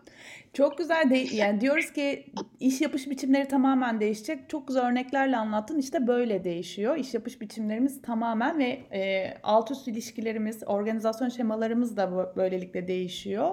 [0.56, 2.26] Çok güzel de yani diyoruz ki
[2.60, 4.48] iş yapış biçimleri tamamen değişecek.
[4.48, 5.78] Çok güzel örneklerle anlattın.
[5.78, 6.96] İşte böyle değişiyor.
[6.96, 13.50] İş yapış biçimlerimiz tamamen ve e, alt üst ilişkilerimiz, organizasyon şemalarımız da böylelikle değişiyor.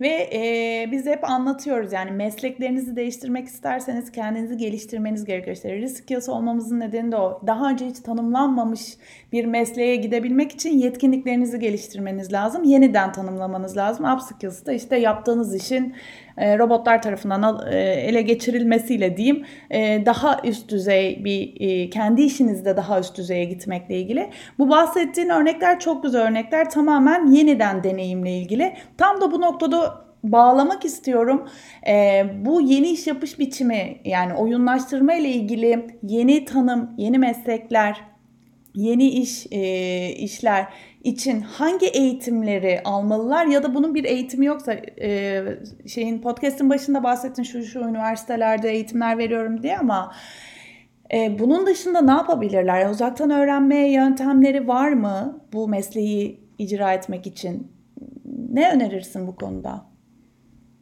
[0.00, 5.56] Ve e, biz hep anlatıyoruz yani mesleklerinizi değiştirmek isterseniz kendinizi geliştirmeniz gerekiyor.
[5.56, 7.42] İşte risk skills olmamızın nedeni de o.
[7.46, 8.96] Daha önce hiç tanımlanmamış
[9.32, 12.64] bir mesleğe gidebilmek için yetkinliklerinizi geliştirmeniz lazım.
[12.64, 14.12] Yeniden tanımlamanız lazım.
[14.12, 15.94] Upskills da işte yaptığınız işin
[16.38, 23.18] robotlar tarafından e, ele geçirilmesiyle diyeyim e, daha üst düzey bir kendi işinizde daha üst
[23.18, 24.30] düzeye gitmekle ilgili.
[24.58, 28.74] Bu bahsettiğin örnekler çok güzel örnekler tamamen yeniden deneyimle ilgili.
[28.98, 31.48] Tam da bu noktada bağlamak istiyorum.
[31.86, 38.00] E, bu yeni iş yapış biçimi yani oyunlaştırma ile ilgili yeni tanım, yeni meslekler,
[38.74, 40.66] yeni iş e, işler
[41.04, 45.42] için hangi eğitimleri almalılar ya da bunun bir eğitimi yoksa e,
[45.88, 50.12] şeyin podcast'in başında bahsettin şu şu üniversitelerde eğitimler veriyorum diye ama
[51.14, 52.90] e, bunun dışında ne yapabilirler?
[52.90, 57.72] Uzaktan öğrenme yöntemleri var mı bu mesleği icra etmek için?
[58.50, 59.86] Ne önerirsin bu konuda?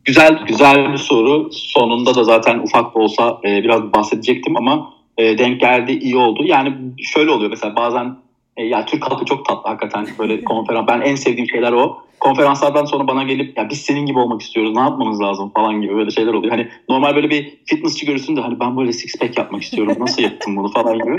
[0.05, 1.49] Güzel güzel bir soru.
[1.53, 6.45] Sonunda da zaten ufak da olsa e, biraz bahsedecektim ama e, denk geldi iyi oldu.
[6.45, 8.17] Yani şöyle oluyor mesela bazen
[8.61, 10.87] e, ya Türk halkı çok tatlı hakikaten böyle konferans.
[10.89, 11.99] Ben en sevdiğim şeyler o.
[12.21, 14.75] Konferanslardan sonra bana gelip ya biz senin gibi olmak istiyoruz.
[14.75, 16.53] Ne yapmamız lazım falan gibi böyle şeyler oluyor.
[16.53, 19.97] Hani normal böyle bir fitnessçi görürsün de hani ben böyle six pack yapmak istiyorum.
[19.99, 21.17] Nasıl yaptım bunu falan gibi.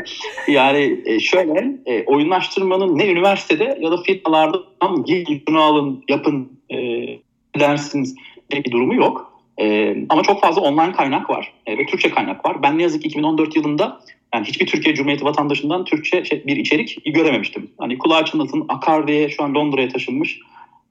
[0.48, 6.78] Yani e, şöyle e, oyunlaştırmanın ne üniversitede ya da firmalardan gidin bunu alın yapın e,
[7.60, 8.16] dersiniz
[8.52, 9.32] bir durumu yok.
[9.62, 12.64] E, ama çok fazla online kaynak var e, ve Türkçe kaynak var.
[12.64, 14.00] Ben ne yazık ki 2014 yılında
[14.34, 17.72] yani hiçbir Türkiye Cumhuriyeti vatandaşından Türkçe şey, bir içerik görememiştim.
[17.78, 20.40] Hani kulağı çınlasın Akar diye şu an Londra'ya taşınmış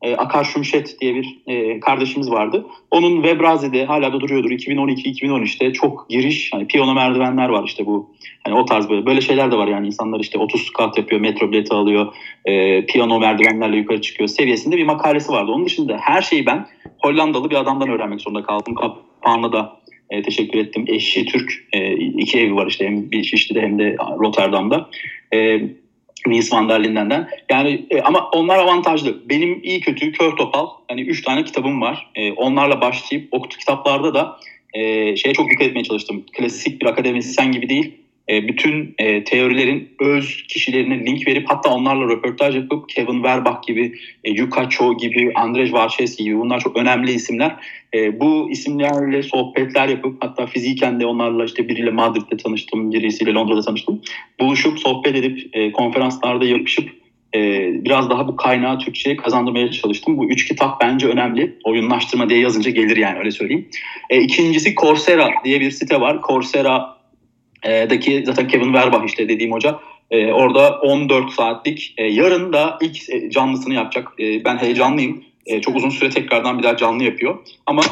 [0.03, 2.67] e, Akar Şumşet diye bir e, kardeşimiz vardı.
[2.91, 8.11] Onun Webrazi'de hala da duruyordur 2012-2013'te çok giriş hani piyano merdivenler var işte bu
[8.45, 11.53] hani o tarz böyle böyle şeyler de var yani insanlar işte 30 kat yapıyor metro
[11.53, 15.53] bileti alıyor e, piyano merdivenlerle yukarı çıkıyor seviyesinde bir makalesi vardı.
[15.53, 16.67] Onun dışında her şeyi ben
[16.99, 18.75] Hollandalı bir adamdan öğrenmek zorunda kaldım.
[18.75, 20.85] Kapağında da e, teşekkür ettim.
[20.89, 21.53] Eşi Türk.
[21.73, 24.91] E, iki evi var işte hem bir Şişli'de hem de Rotterdam'da.
[25.35, 25.61] E,
[26.27, 27.29] Nils van der Linden'den.
[27.51, 29.29] Yani e, ama onlar avantajlı.
[29.29, 32.11] Benim iyi kötü kör topal hani üç tane kitabım var.
[32.15, 34.37] E, onlarla başlayıp o kitaplarda da
[34.75, 36.25] e, şeye çok dikkat etmeye çalıştım.
[36.33, 38.00] Klasik bir akademisyen gibi değil
[38.31, 43.93] e, bütün e, teorilerin öz kişilerine link verip hatta onlarla röportaj yapıp Kevin Werbach gibi,
[44.25, 47.57] e, Yuka Cho gibi, Andrzej Warszewski gibi bunlar çok önemli isimler.
[48.13, 54.03] Bu isimlerle sohbetler yapıp hatta fiziken de onlarla işte biriyle Madrid'de tanıştım, birisiyle Londra'da tanıştım.
[54.41, 56.91] Buluşup sohbet edip konferanslarda yapışıp
[57.85, 60.19] biraz daha bu kaynağı Türkçe'ye kazandırmaya çalıştım.
[60.19, 61.59] Bu üç kitap bence önemli.
[61.65, 63.69] Oyunlaştırma diye yazınca gelir yani öyle söyleyeyim.
[64.11, 66.19] E, ikincisi Coursera diye bir site var.
[66.29, 67.00] Coursera
[67.63, 72.79] e, daki zaten Kevin Werbach işte dediğim hoca e, orada 14 saatlik e, yarın da
[72.81, 74.09] ilk e, canlısını yapacak.
[74.21, 75.25] E, ben heyecanlıyım.
[75.47, 77.39] E, çok uzun süre tekrardan bir daha canlı yapıyor.
[77.67, 77.83] Ama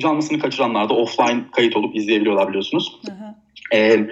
[0.00, 2.98] canlısını kaçıranlar da offline kayıt olup izleyebiliyorlar biliyorsunuz.
[3.06, 3.34] Hı hı.
[3.74, 4.06] E,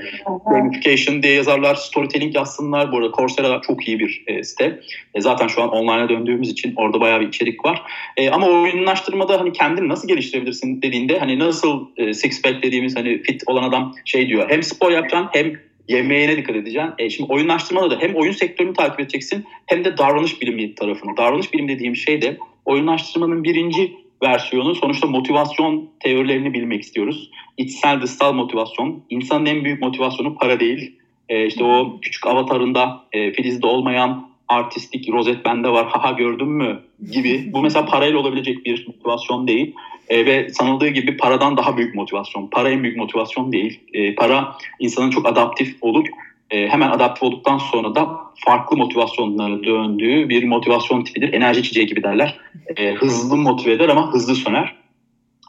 [0.47, 2.93] gamification diye yazarlar, storytelling yazsınlar.
[2.93, 4.81] Bu arada Coursera çok iyi bir e, site.
[5.15, 7.83] E, zaten şu an online'a döndüğümüz için orada bayağı bir içerik var.
[8.17, 13.23] E, ama oyunlaştırmada hani kendini nasıl geliştirebilirsin dediğinde hani nasıl e, six pack dediğimiz hani
[13.23, 14.51] fit olan adam şey diyor.
[14.51, 15.53] Hem spor yapacaksın hem
[15.89, 16.93] yemeğine dikkat edeceksin.
[16.99, 21.17] E, şimdi oyunlaştırmada da hem oyun sektörünü takip edeceksin hem de davranış bilimi tarafını.
[21.17, 27.31] Davranış bilim dediğim şey de oyunlaştırmanın birinci versiyonu sonuçta motivasyon teorilerini bilmek istiyoruz.
[27.57, 29.03] İçsel dışsal motivasyon.
[29.11, 30.93] İnsanın en büyük motivasyonu para değil.
[31.29, 36.81] E, işte o küçük avatarında e, Filiz'de olmayan artistik rozet bende var haha gördün mü
[37.11, 37.53] gibi.
[37.53, 39.75] Bu mesela parayla olabilecek bir motivasyon değil.
[40.09, 42.47] E, ve sanıldığı gibi paradan daha büyük motivasyon.
[42.47, 43.81] Para en büyük motivasyon değil.
[43.93, 46.07] E, para insanın çok adaptif olup
[46.51, 48.09] e, hemen adaptif olduktan sonra da
[48.45, 51.33] farklı motivasyonlara döndüğü bir motivasyon tipidir.
[51.33, 52.39] Enerji içeceği gibi derler.
[52.77, 54.75] E, hızlı motive eder ama hızlı söner.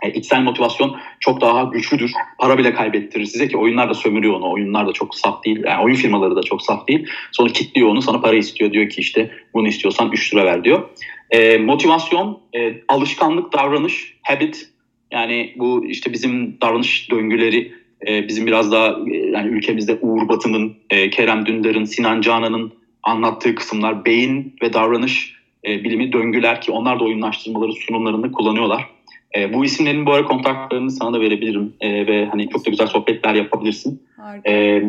[0.03, 2.12] E, motivasyon çok daha güçlüdür.
[2.39, 4.51] Para bile kaybettirir size ki oyunlar da sömürüyor onu.
[4.51, 5.63] Oyunlar da çok saf değil.
[5.65, 7.07] Yani oyun firmaları da çok saf değil.
[7.31, 8.01] Sonra kilitliyor onu.
[8.01, 8.71] Sana para istiyor.
[8.71, 10.89] Diyor ki işte bunu istiyorsan 3 lira ver diyor.
[11.31, 14.69] E, motivasyon, e, alışkanlık, davranış, habit.
[15.12, 17.73] Yani bu işte bizim davranış döngüleri
[18.07, 22.71] e, bizim biraz daha e, yani ülkemizde Uğur Batı'nın, e, Kerem Dündar'ın, Sinan Canan'ın
[23.03, 25.33] anlattığı kısımlar beyin ve davranış
[25.67, 28.89] e, bilimi döngüler ki onlar da oyunlaştırmaları sunumlarında kullanıyorlar.
[29.38, 32.88] E, bu isimlerin bu ara kontaklarını sana da verebilirim e, ve hani çok da güzel
[32.88, 34.01] sohbetler yapabilirsin.
[34.47, 34.83] E,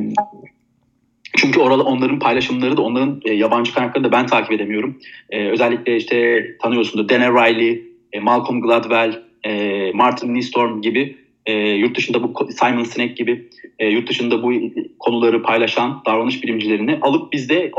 [1.37, 4.99] çünkü orada onların paylaşımları da onların e, yabancı kaynaklarını da ben takip edemiyorum.
[5.31, 11.16] E, özellikle işte tanıyorsunuz Dana Riley, e, Malcolm Gladwell, e, Martin Nistorm gibi
[11.49, 14.53] e, yurt dışında bu Simon Sinek gibi e, yurt dışında bu
[14.99, 17.73] konuları paylaşan davranış bilimcilerini alıp bizde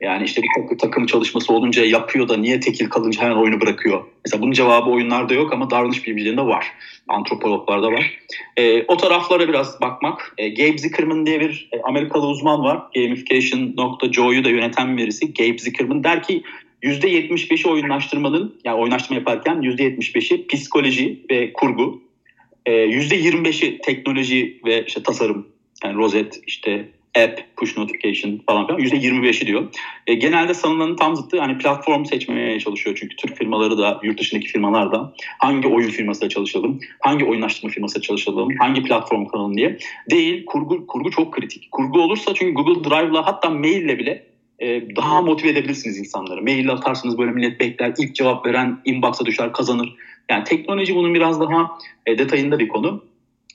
[0.00, 4.04] yani işte bir takım çalışması olunca yapıyor da niye tekil kalınca hemen oyunu bırakıyor.
[4.24, 6.66] Mesela bunun cevabı oyunlarda yok ama davranış bilimcilerinde var.
[7.08, 8.18] Antropologlarda var.
[8.56, 10.34] E, o taraflara biraz bakmak.
[10.38, 12.82] E, Gabe Zickerman diye bir e, Amerikalı uzman var.
[12.94, 15.34] Gamification.jo'yu da yöneten birisi.
[15.34, 16.42] Gabe Zickerman der ki
[16.82, 22.07] %75'i oyunlaştırmanın yani oyunlaştırma yaparken %75'i psikoloji ve kurgu.
[22.68, 25.48] %25'i ee, teknoloji ve işte tasarım
[25.84, 26.88] yani rozet işte
[27.24, 29.68] app, push notification falan filan %25'i diyor.
[30.06, 34.48] E, genelde sanılanın tam zıttı hani platform seçmeye çalışıyor çünkü Türk firmaları da yurt dışındaki
[34.48, 39.78] firmalar da hangi oyun firmasıyla çalışalım, hangi oyunlaştırma firmasıyla çalışalım, hangi platform kullanalım diye.
[40.10, 41.72] Değil, kurgu kurgu çok kritik.
[41.72, 46.42] Kurgu olursa çünkü Google Drive'la hatta maille bile e, daha motive edebilirsiniz insanları.
[46.42, 49.94] Mail atarsınız böyle millet bekler, ilk cevap veren inbox'a düşer, kazanır.
[50.30, 53.04] Yani teknoloji bunun biraz daha e, detayında bir konu.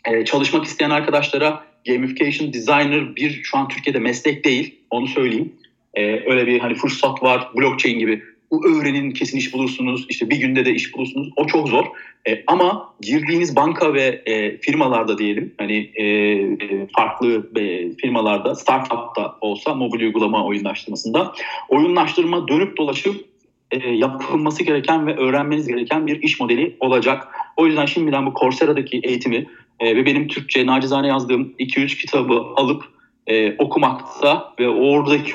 [0.05, 5.53] E, çalışmak isteyen arkadaşlara gamification designer bir şu an Türkiye'de meslek değil, onu söyleyeyim.
[5.93, 8.23] E, öyle bir hani fırsat var, blockchain gibi.
[8.61, 11.29] Öğrenin kesin iş bulursunuz, işte bir günde de iş bulursunuz.
[11.35, 11.85] O çok zor.
[12.27, 19.73] E, ama girdiğiniz banka ve e, firmalarda diyelim, hani e farklı e, firmalarda, startupta olsa
[19.73, 21.33] mobil uygulama oyunlaştırmasında
[21.69, 23.25] oyunlaştırma dönüp dolaşıp
[23.71, 27.27] e, yapılması gereken ve öğrenmeniz gereken bir iş modeli olacak.
[27.57, 29.45] O yüzden şimdiden bu Coursera'daki eğitimi
[29.79, 32.83] e, ve benim Türkçe nacizane yazdığım 2-3 kitabı alıp
[33.27, 35.33] e, okumakta ve oradaki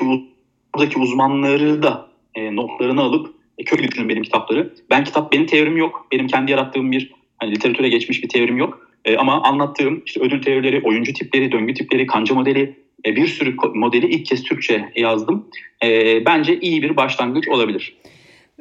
[0.73, 4.73] oradaki uzmanları da e, notlarını alıp e, kök bitirin benim kitapları.
[4.89, 6.07] Ben kitap benim teorim yok.
[6.11, 8.89] Benim kendi yarattığım bir hani literatüre geçmiş bir teorim yok.
[9.05, 13.55] E, ama anlattığım işte ödül teorileri, oyuncu tipleri, döngü tipleri, kanca modeli e, bir sürü
[13.73, 15.49] modeli ilk kez Türkçe yazdım.
[15.83, 17.97] E, bence iyi bir başlangıç olabilir.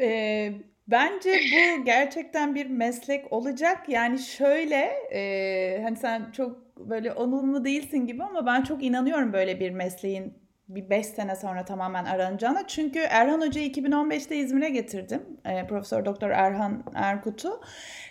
[0.01, 0.53] Ee,
[0.89, 3.89] bence bu gerçekten bir meslek olacak.
[3.89, 9.61] Yani şöyle e, hani sen çok böyle onurlu değilsin gibi ama ben çok inanıyorum böyle
[9.61, 10.33] bir mesleğin
[10.69, 12.67] bir 5 sene sonra tamamen aranacağına.
[12.67, 15.23] Çünkü Erhan Hoca'yı 2015'te İzmir'e getirdim.
[15.45, 17.61] E, Profesör Doktor Erhan Erkut'u.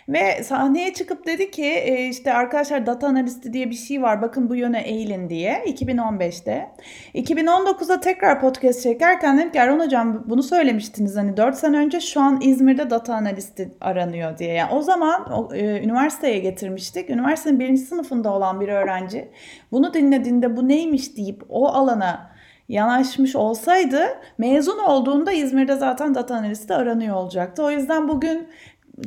[0.08, 4.22] Ve sahneye çıkıp dedi ki e, işte arkadaşlar data analisti diye bir şey var.
[4.22, 6.68] Bakın bu yöne eğilin diye 2015'te.
[7.14, 12.20] 2019'da tekrar podcast çekerken dedim ki Erhan Hocam bunu söylemiştiniz hani 4 sene önce şu
[12.20, 14.54] an İzmir'de data analisti aranıyor diye.
[14.54, 17.10] Yani o zaman o, e, üniversiteye getirmiştik.
[17.10, 19.30] Üniversitenin birinci sınıfında olan bir öğrenci
[19.72, 24.00] bunu dinlediğinde bu neymiş deyip o alana yanaşmış olsaydı
[24.38, 27.64] mezun olduğunda İzmir'de zaten data analisti aranıyor olacaktı.
[27.64, 28.48] O yüzden bugün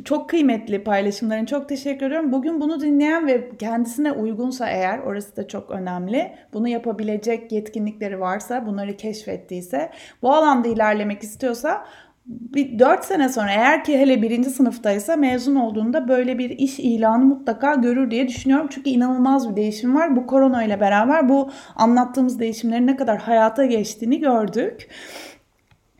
[0.04, 2.32] çok kıymetli paylaşımların çok teşekkür ediyorum.
[2.32, 6.32] Bugün bunu dinleyen ve kendisine uygunsa eğer orası da çok önemli.
[6.52, 9.90] Bunu yapabilecek yetkinlikleri varsa, bunları keşfettiyse,
[10.22, 11.84] bu alanda ilerlemek istiyorsa
[12.26, 17.24] bir 4 sene sonra eğer ki hele birinci sınıftaysa mezun olduğunda böyle bir iş ilanı
[17.24, 18.66] mutlaka görür diye düşünüyorum.
[18.70, 20.16] Çünkü inanılmaz bir değişim var.
[20.16, 24.88] Bu korona ile beraber bu anlattığımız değişimlerin ne kadar hayata geçtiğini gördük.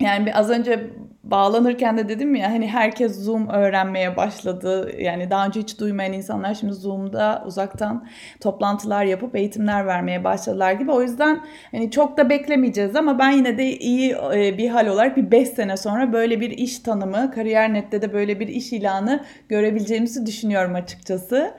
[0.03, 0.91] Yani az önce
[1.25, 4.93] bağlanırken de dedim ya hani herkes Zoom öğrenmeye başladı.
[4.99, 8.07] Yani daha önce hiç duymayan insanlar şimdi Zoom'da uzaktan
[8.41, 10.91] toplantılar yapıp eğitimler vermeye başladılar gibi.
[10.91, 15.17] O yüzden hani çok da beklemeyeceğiz ama ben yine de iyi e, bir hal olarak
[15.17, 20.27] bir 5 sene sonra böyle bir iş tanımı, Kariyer.net'te de böyle bir iş ilanı görebileceğimizi
[20.27, 21.55] düşünüyorum açıkçası.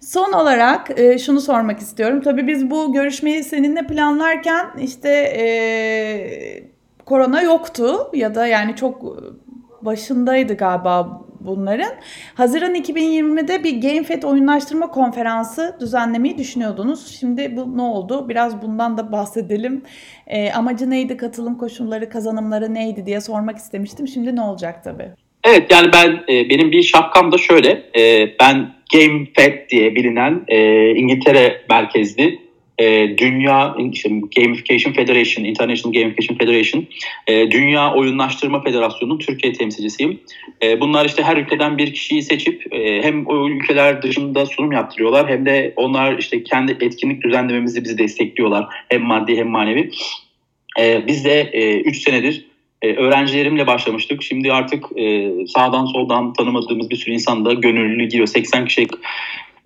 [0.00, 2.20] Son olarak e, şunu sormak istiyorum.
[2.20, 6.77] Tabii biz bu görüşmeyi seninle planlarken işte e,
[7.08, 9.02] korona yoktu ya da yani çok
[9.82, 11.92] başındaydı galiba bunların.
[12.34, 17.18] Haziran 2020'de bir GameFed oyunlaştırma konferansı düzenlemeyi düşünüyordunuz.
[17.20, 18.28] Şimdi bu ne oldu?
[18.28, 19.82] Biraz bundan da bahsedelim.
[20.26, 21.16] E, amacı neydi?
[21.16, 24.08] Katılım koşulları, kazanımları neydi diye sormak istemiştim.
[24.08, 25.08] Şimdi ne olacak tabii?
[25.44, 27.82] Evet yani ben e, benim bir şapkam da şöyle.
[27.98, 32.47] E, ben GameFed diye bilinen e, İngiltere merkezli
[32.78, 36.86] e, dünya işte Gamification Federation, International Gamification Federation,
[37.26, 40.20] e, Dünya Oyunlaştırma Federasyonu'nun Türkiye temsilcisiyim.
[40.62, 45.28] E, bunlar işte her ülkeden bir kişiyi seçip e, hem o ülkeler dışında sunum yaptırıyorlar
[45.28, 48.66] hem de onlar işte kendi etkinlik düzenlememizi bizi destekliyorlar.
[48.88, 49.90] Hem maddi hem manevi.
[50.80, 51.50] E, biz de
[51.84, 52.48] 3 e, senedir
[52.82, 54.22] e, öğrencilerimle başlamıştık.
[54.22, 58.26] Şimdi artık e, sağdan soldan tanımadığımız bir sürü insan da gönüllü giriyor.
[58.26, 58.90] 80 kişilik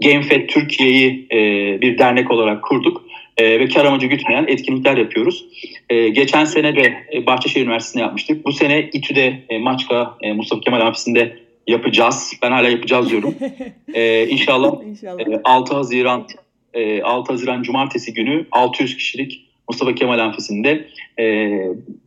[0.02, 1.38] GameFed Türkiye'yi e,
[1.80, 3.04] bir dernek olarak kurduk
[3.36, 5.44] e, ve kar amacı gütmeyen etkinlikler yapıyoruz.
[5.90, 8.46] E, geçen sene de e, Bahçeşehir Üniversitesi'nde yapmıştık.
[8.46, 11.36] Bu sene İTÜ'de e, Maçka e, Mustafa Kemal Amfisi'nde
[11.66, 12.32] yapacağız.
[12.42, 13.34] Ben hala yapacağız diyorum.
[13.94, 15.20] e, inşallah, inşallah.
[15.20, 16.26] E, 6 Haziran
[16.74, 20.88] e, 6 Haziran Cumartesi günü 600 kişilik Mustafa Kemal Amfisi'nde
[21.18, 21.50] e,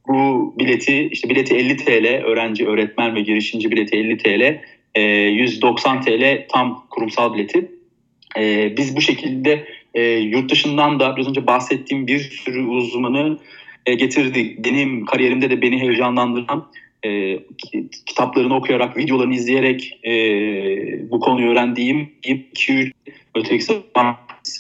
[0.07, 4.61] bu bileti işte bileti 50 TL öğrenci, öğretmen ve girişimci bileti 50 TL
[4.95, 7.71] e, 190 TL tam kurumsal bileti.
[8.37, 13.37] E, biz bu şekilde e, yurt dışından da biraz önce bahsettiğim bir sürü uzmanı
[13.85, 14.65] e, getirdik.
[14.65, 16.67] Benim kariyerimde de beni heyecanlandıran
[17.05, 17.39] e,
[18.05, 20.11] kitaplarını okuyarak, videolarını izleyerek e,
[21.11, 22.91] bu konuyu öğrendiğim 2-3
[23.35, 23.73] öteki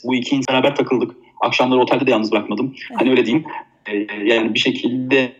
[0.03, 1.11] bu iki insan beraber takıldık.
[1.41, 2.75] Akşamları otelde de yalnız bırakmadım.
[2.93, 3.45] Hani öyle diyeyim.
[3.87, 5.31] E, yani bir şekilde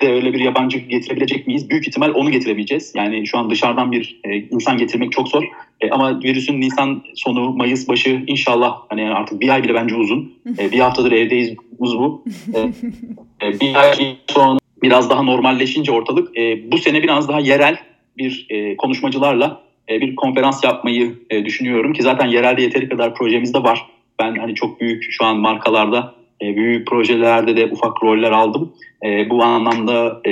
[0.00, 1.70] de öyle bir yabancı getirebilecek miyiz?
[1.70, 2.92] Büyük ihtimal onu getiremeyeceğiz.
[2.96, 5.44] Yani şu an dışarıdan bir e, insan getirmek çok zor.
[5.80, 10.32] E, ama virüsün Nisan sonu, Mayıs başı inşallah hani artık bir ay bile bence uzun.
[10.58, 12.24] E, bir haftadır evdeyiz uz bu.
[12.54, 12.60] E,
[13.46, 17.78] e, bir ay sonra biraz daha normalleşince ortalık e, bu sene biraz daha yerel
[18.18, 23.54] bir e, konuşmacılarla e, bir konferans yapmayı e, düşünüyorum ki zaten yerelde yeteri kadar projemiz
[23.54, 23.86] de var.
[24.20, 28.72] Ben hani çok büyük şu an markalarda e, büyük projelerde de ufak roller aldım.
[29.04, 30.30] E, bu anlamda e,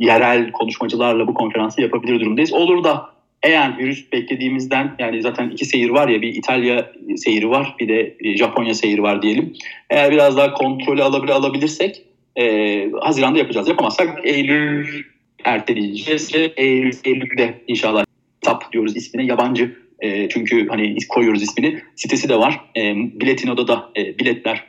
[0.00, 2.52] yerel konuşmacılarla bu konferansı yapabilir durumdayız.
[2.52, 3.10] Olur da
[3.42, 8.16] eğer virüs beklediğimizden yani zaten iki seyir var ya bir İtalya seyri var bir de
[8.36, 9.52] Japonya seyri var diyelim.
[9.90, 12.02] Eğer biraz daha kontrolü alabilir, alabilirsek
[12.36, 13.68] e, Haziran'da yapacağız.
[13.68, 15.04] Yapamazsak Eylül
[15.44, 16.32] erteleyeceğiz.
[16.56, 18.04] Eylül, Eylül'de inşallah
[18.40, 21.80] TAP diyoruz ismine yabancı e, çünkü hani koyuyoruz ismini.
[21.96, 22.60] Sitesi de var.
[22.76, 24.64] E, Biletino'da da e, biletler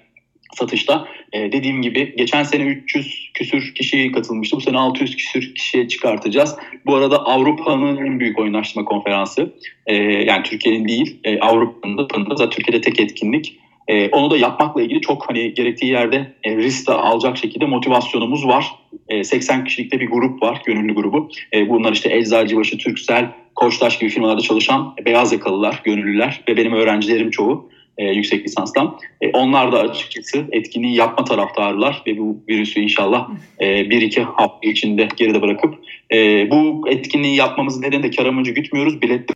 [0.56, 1.08] satışta.
[1.34, 4.56] E, dediğim gibi geçen sene 300 küsür kişi katılmıştı.
[4.56, 6.56] Bu sene 600 küsür kişiye çıkartacağız.
[6.86, 9.54] Bu arada Avrupa'nın en büyük oyunlaştırma konferansı.
[9.86, 13.60] E, yani Türkiye'nin değil, e, Avrupa'nın da Türkiye'de tek etkinlik.
[13.88, 18.48] E, onu da yapmakla ilgili çok hani gerektiği yerde e, risk de alacak şekilde motivasyonumuz
[18.48, 18.72] var.
[19.10, 21.30] E, 80 kişilikte bir grup var, gönüllü grubu.
[21.54, 27.32] E, bunlar işte Eczacıbaşı, Türksel, Koçtaş gibi firmalarda çalışan beyaz yakalılar, gönüllüler ve benim öğrencilerim
[27.32, 29.00] çoğu e, yüksek lisanstan.
[29.22, 33.30] E, onlar da açıkçası etkinliği yapma taraftarlar ve bu virüsü inşallah
[33.62, 35.76] e, bir iki hafta içinde geride bırakıp
[36.14, 39.02] e, bu etkinliği yapmamızın nedeni de kar amacı gütmüyoruz.
[39.02, 39.30] Bilet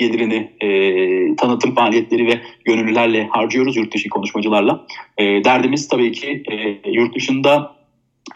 [0.00, 4.86] gelirini e, tanıtım faaliyetleri ve gönüllülerle harcıyoruz yurt dışı konuşmacılarla.
[5.18, 7.76] E, derdimiz tabii ki e, yurt dışında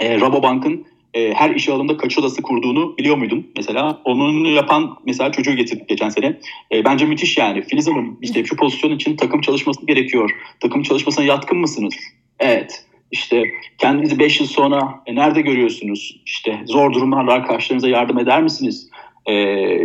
[0.00, 4.00] e, Rabobank'ın e, her işe alımda kaç odası kurduğunu biliyor muydun mesela?
[4.04, 6.38] Onun yapan mesela çocuğu getirdik geçen sene.
[6.72, 7.62] E, bence müthiş yani.
[7.62, 10.30] Filiz Hanım işte şu pozisyon için takım çalışması gerekiyor.
[10.60, 11.94] Takım çalışmasına yatkın mısınız?
[12.40, 12.84] Evet.
[13.10, 13.42] İşte
[13.78, 16.22] kendinizi 5 yıl sonra e, nerede görüyorsunuz?
[16.26, 18.90] İşte zor durumlarla arkadaşlarınıza yardım eder misiniz?
[19.26, 19.32] E,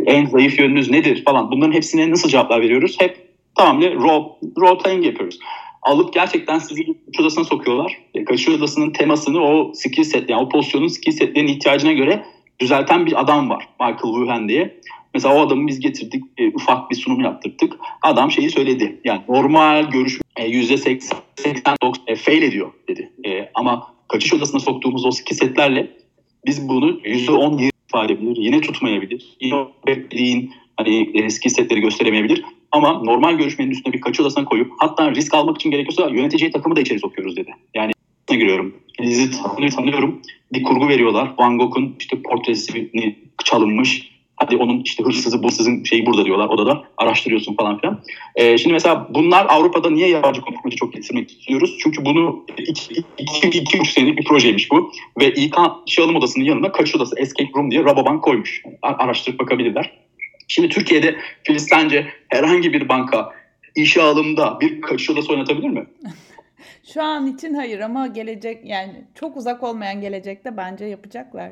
[0.06, 1.52] en zayıf yönünüz nedir falan.
[1.52, 2.98] Bunların hepsine nasıl cevaplar veriyoruz?
[3.00, 4.26] Hep tamamıyla role,
[4.58, 5.40] role playing yapıyoruz
[5.82, 7.98] alıp gerçekten sizi kaçış odasına sokuyorlar.
[8.14, 12.26] E, kaçış odasının temasını o skill set yani o pozisyonun skill setlerinin ihtiyacına göre
[12.60, 13.68] düzelten bir adam var.
[13.80, 14.80] Michael Wuhan diye.
[15.14, 17.74] Mesela o adamı biz getirdik, e, ufak bir sunum yaptırdık.
[18.02, 19.02] Adam şeyi söyledi.
[19.04, 23.12] Yani normal görüşme e, %80, 80, 90 e, fail ediyor dedi.
[23.26, 25.98] E, ama kaçış odasına soktuğumuz o skill setlerle
[26.46, 28.38] biz bunu %10 ifade edebilir.
[28.38, 29.38] Yine tutmayabilir.
[29.42, 29.66] Yine
[30.80, 32.44] hani eski setleri gösteremeyebilir.
[32.72, 36.76] Ama normal görüşmenin üstüne bir kaçı odasına koyup hatta risk almak için gerekiyorsa yöneticiyi takımı
[36.76, 37.52] da içeri sokuyoruz dedi.
[37.74, 37.92] Yani
[38.30, 38.76] giriyorum.
[38.98, 39.32] Filiz'i
[39.76, 40.22] tanıyorum.
[40.54, 41.34] Bir kurgu veriyorlar.
[41.40, 43.16] Van Gogh'un işte portresini
[43.46, 44.10] çalınmış.
[44.36, 46.84] Hadi onun işte hırsızı, hırsızın şeyi burada diyorlar odada.
[46.98, 48.02] Araştırıyorsun falan filan.
[48.36, 51.78] Ee, şimdi mesela bunlar Avrupa'da niye yabancı konuşmacı çok getirmek istiyoruz?
[51.84, 52.46] Çünkü bunu
[53.20, 54.92] 2-3 senelik bir projeymiş bu.
[55.20, 55.56] Ve İK
[55.88, 58.64] işe alım odasının yanına kaçış odası Escape Room diye Rabobank koymuş.
[58.82, 60.09] Araştırıp bakabilirler.
[60.50, 63.34] Şimdi Türkiye'de Filiz sence herhangi bir banka
[63.76, 65.86] işe alımda bir kaçış odası oynatabilir mi?
[66.94, 71.52] Şu an için hayır ama gelecek yani çok uzak olmayan gelecekte bence yapacaklar.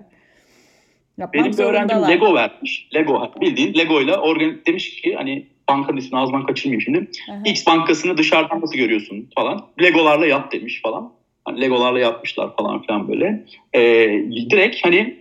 [1.17, 2.89] Yapmak Benim bir öğrencim Lego vermiş.
[2.95, 7.07] Lego bildiğin Lego ile organ demiş ki hani bankanın ismini ağzından kaçırmayayım şimdi.
[7.31, 7.41] Aha.
[7.45, 9.65] X bankasını dışarıdan nasıl görüyorsun falan.
[9.81, 11.13] Legolarla yap demiş falan.
[11.45, 13.45] Hani Legolarla yapmışlar falan filan böyle.
[13.73, 13.81] Ee,
[14.49, 15.17] direkt hani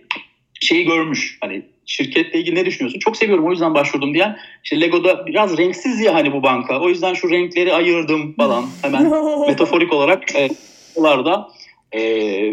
[0.61, 1.37] şeyi görmüş.
[1.41, 2.99] Hani şirketle ilgili ne düşünüyorsun?
[2.99, 4.37] Çok seviyorum o yüzden başvurdum diyen.
[4.63, 6.79] İşte Lego'da biraz renksiz ya hani bu banka.
[6.79, 8.65] O yüzden şu renkleri ayırdım falan.
[8.81, 9.09] Hemen
[9.47, 10.49] metaforik olarak e,
[10.97, 11.49] da
[11.91, 12.01] e,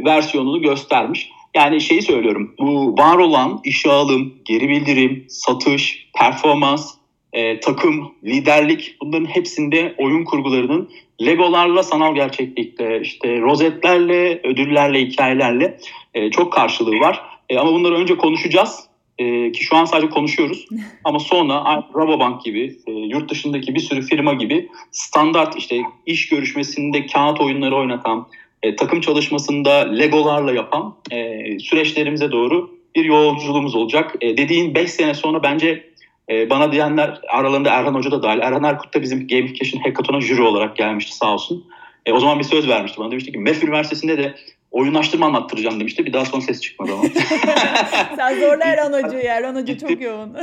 [0.04, 1.30] versiyonunu göstermiş.
[1.54, 2.54] Yani şeyi söylüyorum.
[2.58, 6.94] Bu var olan işe alım, geri bildirim, satış, performans,
[7.32, 10.90] e, takım, liderlik bunların hepsinde oyun kurgularının
[11.22, 15.78] Legolarla, sanal gerçeklikle, işte rozetlerle, ödüllerle, hikayelerle
[16.14, 17.22] e, çok karşılığı var.
[17.48, 18.88] E, ama bunları önce konuşacağız.
[19.18, 20.66] E, ki şu an sadece konuşuyoruz.
[21.04, 27.06] Ama sonra Rabobank gibi, e, yurt dışındaki bir sürü firma gibi standart işte iş görüşmesinde
[27.06, 28.26] kağıt oyunları oynatan,
[28.62, 34.14] e, takım çalışmasında Legolarla yapan e, süreçlerimize doğru bir yolculuğumuz olacak.
[34.20, 35.90] E, dediğin 5 sene sonra bence
[36.30, 38.40] e, bana diyenler aralarında Erhan Hoca da dahil.
[38.40, 41.64] Erhan Erkut da bizim Gamification Hackathon'a jüri olarak gelmişti sağ olsun.
[42.06, 43.10] E, o zaman bir söz vermişti bana.
[43.10, 44.34] Demişti ki MEF Üniversitesi'nde de
[44.74, 46.06] oyunlaştırma anlattıracağım demişti.
[46.06, 47.04] Bir daha son ses çıkmadı ama.
[48.16, 49.24] Sen zorla Erhan Hoca'yı.
[49.24, 50.36] Erhan Hoca çok yoğun.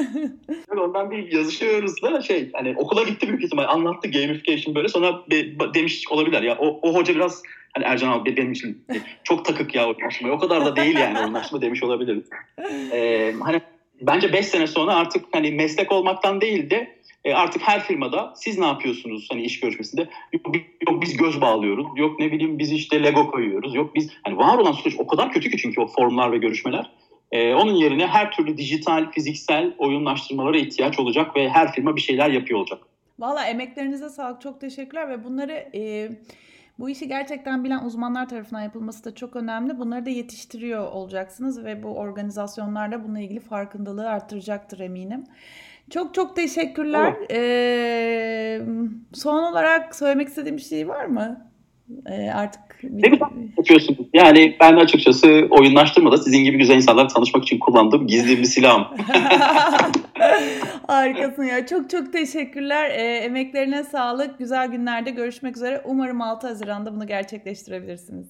[0.77, 5.73] Ondan bir yazışıyoruz da şey hani okula gitti büyük ihtimal anlattı gamification böyle sonra be,
[5.73, 8.85] demiş olabilir ya o, o hoca biraz hani Ercan abi benim için
[9.23, 12.23] çok takık ya oyunlaşma o kadar da değil yani oyunlaşma demiş olabilir.
[12.91, 13.61] Ee, hani
[14.01, 16.95] bence 5 sene sonra artık hani meslek olmaktan değil de
[17.25, 20.09] e, artık her firmada siz ne yapıyorsunuz hani iş görüşmesinde?
[20.33, 20.55] Yok,
[20.87, 21.87] yok biz göz bağlıyoruz.
[21.95, 23.75] Yok ne bileyim biz işte Lego koyuyoruz.
[23.75, 26.91] Yok biz hani var olan süreç o kadar kötü ki çünkü o formlar ve görüşmeler.
[27.31, 32.29] Ee, onun yerine her türlü dijital, fiziksel oyunlaştırmalara ihtiyaç olacak ve her firma bir şeyler
[32.29, 32.79] yapıyor olacak.
[33.19, 34.41] Valla emeklerinize sağlık.
[34.41, 36.09] Çok teşekkürler ve bunları e,
[36.79, 39.79] bu işi gerçekten bilen uzmanlar tarafından yapılması da çok önemli.
[39.79, 45.23] Bunları da yetiştiriyor olacaksınız ve bu organizasyonlar da bununla ilgili farkındalığı arttıracaktır eminim.
[45.89, 47.13] Çok çok teşekkürler.
[47.31, 48.61] Ee,
[49.13, 51.51] son olarak söylemek istediğim bir şey var mı?
[52.05, 53.19] Ee, artık ne
[53.57, 53.99] yapıyorsunuz?
[54.13, 58.85] Yani ben açıkçası oyunlaştırmada sizin gibi güzel insanlarla tanışmak için kullandığım gizli bir silahım.
[60.87, 61.67] Harikasın ya.
[61.67, 62.89] Çok çok teşekkürler.
[62.89, 64.39] E, emeklerine sağlık.
[64.39, 65.81] Güzel günlerde görüşmek üzere.
[65.85, 68.27] Umarım 6 Haziran'da bunu gerçekleştirebilirsiniz.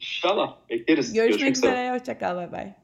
[0.00, 0.56] İnşallah.
[0.70, 1.12] Bekleriz.
[1.12, 1.92] Görüşmek, Görüşmek üzere.
[1.92, 2.36] Hoşçakal.
[2.36, 2.81] Bay bay.